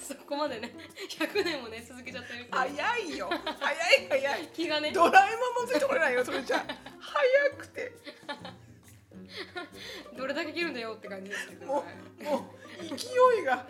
[0.00, 0.74] そこまでね
[1.08, 3.30] 100年もね続けちゃってる早いよ。
[3.58, 3.76] 早い
[4.10, 4.46] 早い。
[4.48, 4.92] 気がね。
[4.92, 6.62] ドラえもんもついてこれないよそれじゃ
[7.00, 7.92] 早くて。
[10.16, 11.86] どれだけ切るんだよって感じですけど、もはい、
[12.20, 12.94] うもう勢
[13.40, 13.66] いが。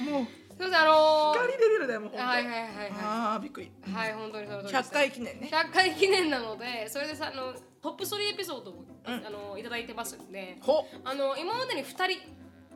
[0.00, 3.66] もうすいませんあのー、光レベルだよもうはいはいはいはああびっくり。
[3.66, 4.90] いはい本当にその通りです。
[4.90, 5.48] 100回記念ね。
[5.52, 9.26] 100回記念なのでそれでさあのトップ3エピソードを、うん。
[9.26, 10.58] あのいただいてますんで。
[10.60, 10.86] ほ。
[11.04, 12.04] あの今までに2人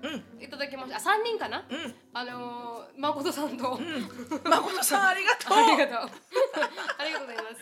[0.02, 0.06] う
[0.38, 0.42] ん。
[0.42, 0.96] いただきました。
[0.96, 1.94] あ3人かな、うん。
[2.12, 4.08] あのー、誠さんと、うん。
[4.48, 5.56] 誠さんありがとう。
[5.56, 6.10] ありがとう。
[6.98, 7.56] ありがとうございます。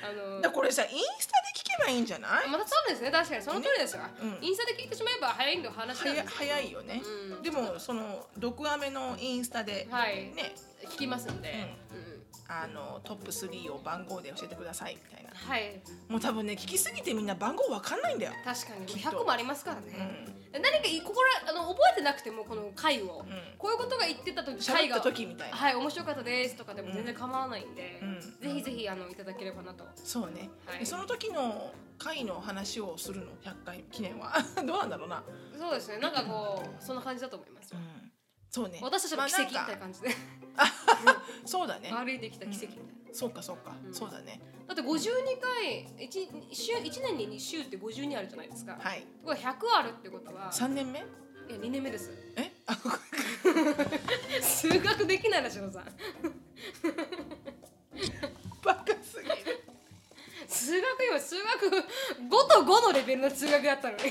[0.00, 0.88] あのーだからこれさイン
[1.18, 2.48] スタで聞けばいいんじゃない？
[2.48, 3.10] またそうですね。
[3.10, 4.38] 確かにその通りですよ、うん。
[4.40, 7.08] インスタで聞いてしまえば早いんで話なん早です早いよね、う
[7.40, 7.42] ん。
[7.42, 10.26] でもその毒アメのインスタではい。
[10.34, 10.54] ね。
[10.84, 11.50] 聞きますんで、
[11.92, 12.07] ううん
[12.48, 15.30] あのトップ3を番号で教えてくださいみたいな。
[15.30, 15.80] はい。
[16.08, 18.86] もう多分ね聞きすぎてみんな番号わかんないんだよ、確かに。
[18.86, 19.10] きっと。
[19.10, 19.92] 100もありますからうね、
[20.58, 23.06] ん、何かいここらあの覚えてなくてもこの回を、ん。
[23.58, 28.20] こういうことが言ってた時回が時みたいな、はい面白かったですとかでも全然構わないんで、うん。
[28.20, 29.84] ぜひぜひあのいただければなと。
[29.96, 30.78] そうね、はい。
[30.78, 34.32] でその時の回の話をするの100回記念は。
[34.64, 35.22] どうなんだろうな、
[35.58, 35.98] そうですね。
[35.98, 37.74] なんかこうそんな感じだと思います、
[38.50, 38.78] そうね。
[38.82, 40.08] 私たちの奇跡みたいなまあ感じで、
[41.44, 41.90] そうだね。
[41.90, 43.94] 歩いてきた奇跡みたいな、そうかそうか、うん。
[43.94, 44.40] そうだね。
[44.66, 49.04] だって52回 1, 週1年に2週って52あるじゃないですか、はい。
[49.24, 50.50] これ100あるってことは。
[50.52, 50.98] 3年目？
[51.00, 51.02] い
[51.52, 52.10] や2年目です。
[52.36, 52.52] え？
[52.66, 52.76] あ
[54.42, 55.80] 数学できないなしのさ。
[55.80, 55.84] ん
[58.62, 59.64] バカすぎる。
[60.46, 64.02] 数学今数学5と5のレベルの数学だったのに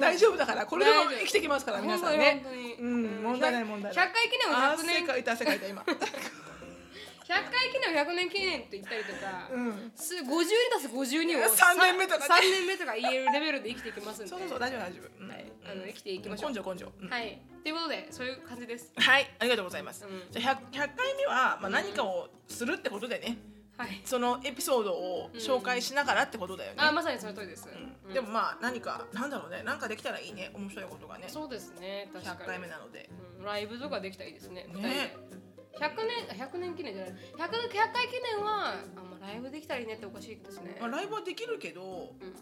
[0.00, 2.44] 大丈夫だからこれでも生きてきますからー皆さんね。
[2.80, 4.08] うん問題ない問題ない。
[4.08, 9.92] 100回 記念を100汗年100かいた汗かいた今回記念を100年記念って言ったりとか、うん。
[9.94, 10.26] す52
[10.74, 12.26] 足す52を三年目とかね。
[12.26, 14.28] 3年目とか言えるレベルで生きていきますんで。
[14.28, 15.30] そうそう大丈夫大丈夫、うん。
[15.30, 16.50] はいあの生きていきましょう。
[16.50, 17.08] 根性根性、うん。
[17.08, 17.40] はい。
[17.62, 18.92] ということでそういう感じです。
[18.96, 20.26] はいありがとうございます、うん。
[20.30, 23.59] じゃあ 100, 100回目は、まあ、何かをするってことでね、はい
[24.04, 28.14] そのエピソードを紹介しながらってことだよね、あまさにその通りです、うん。
[28.14, 29.62] でもまあ何かなんだろうね。
[29.62, 30.50] なんかできたらいいね。
[30.54, 31.24] 面白いことがね。
[31.28, 32.10] そうですね。
[32.12, 32.38] 確かに。
[32.40, 33.10] 100回目なので。
[33.38, 33.44] うん。
[33.44, 34.64] ライブとかできたらいいですね。
[34.64, 34.70] ね。
[34.72, 35.40] 二人で。
[35.78, 35.90] 100
[36.28, 37.12] 年100年記念じゃない。
[37.12, 38.74] 100, 100回記念はあ、
[39.10, 42.34] まあ、ライブできたらいいねっておかしいですね、まあ、ライブはできるけどうん、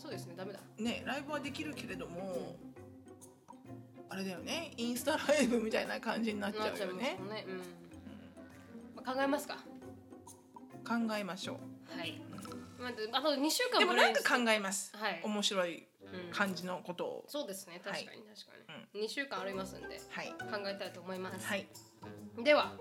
[0.00, 0.34] そうですね。
[0.36, 0.60] ダメだ。
[0.78, 2.56] ねライブはできるけれども
[4.08, 4.72] あれだよね。
[4.76, 7.18] インスタライブみたいな感じになっちゃうよね。
[7.28, 7.58] ね、うん。
[8.96, 9.58] まあ、考えますか
[10.84, 11.58] 考えましょ
[11.96, 12.20] はい、
[12.78, 18.20] まあ、あと2週間うでもなんか考えます、はい面白いうん感じのことをそうですね確かに確か
[18.94, 21.66] に、2週間ありますんではい考えたいと思います、はい
[22.42, 22.72] では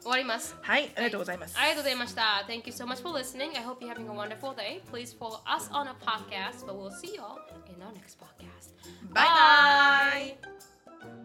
[0.00, 2.44] 終わりますはいありがとうございます、ありがとうございました。
[2.46, 3.56] Thank you so much for listening.
[3.56, 4.82] I hope you're having a wonderful day.
[4.92, 8.74] Please follow us on our podcast, but we'll see you all in our next podcast.
[9.12, 9.30] バイバ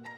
[0.06, 0.10] イ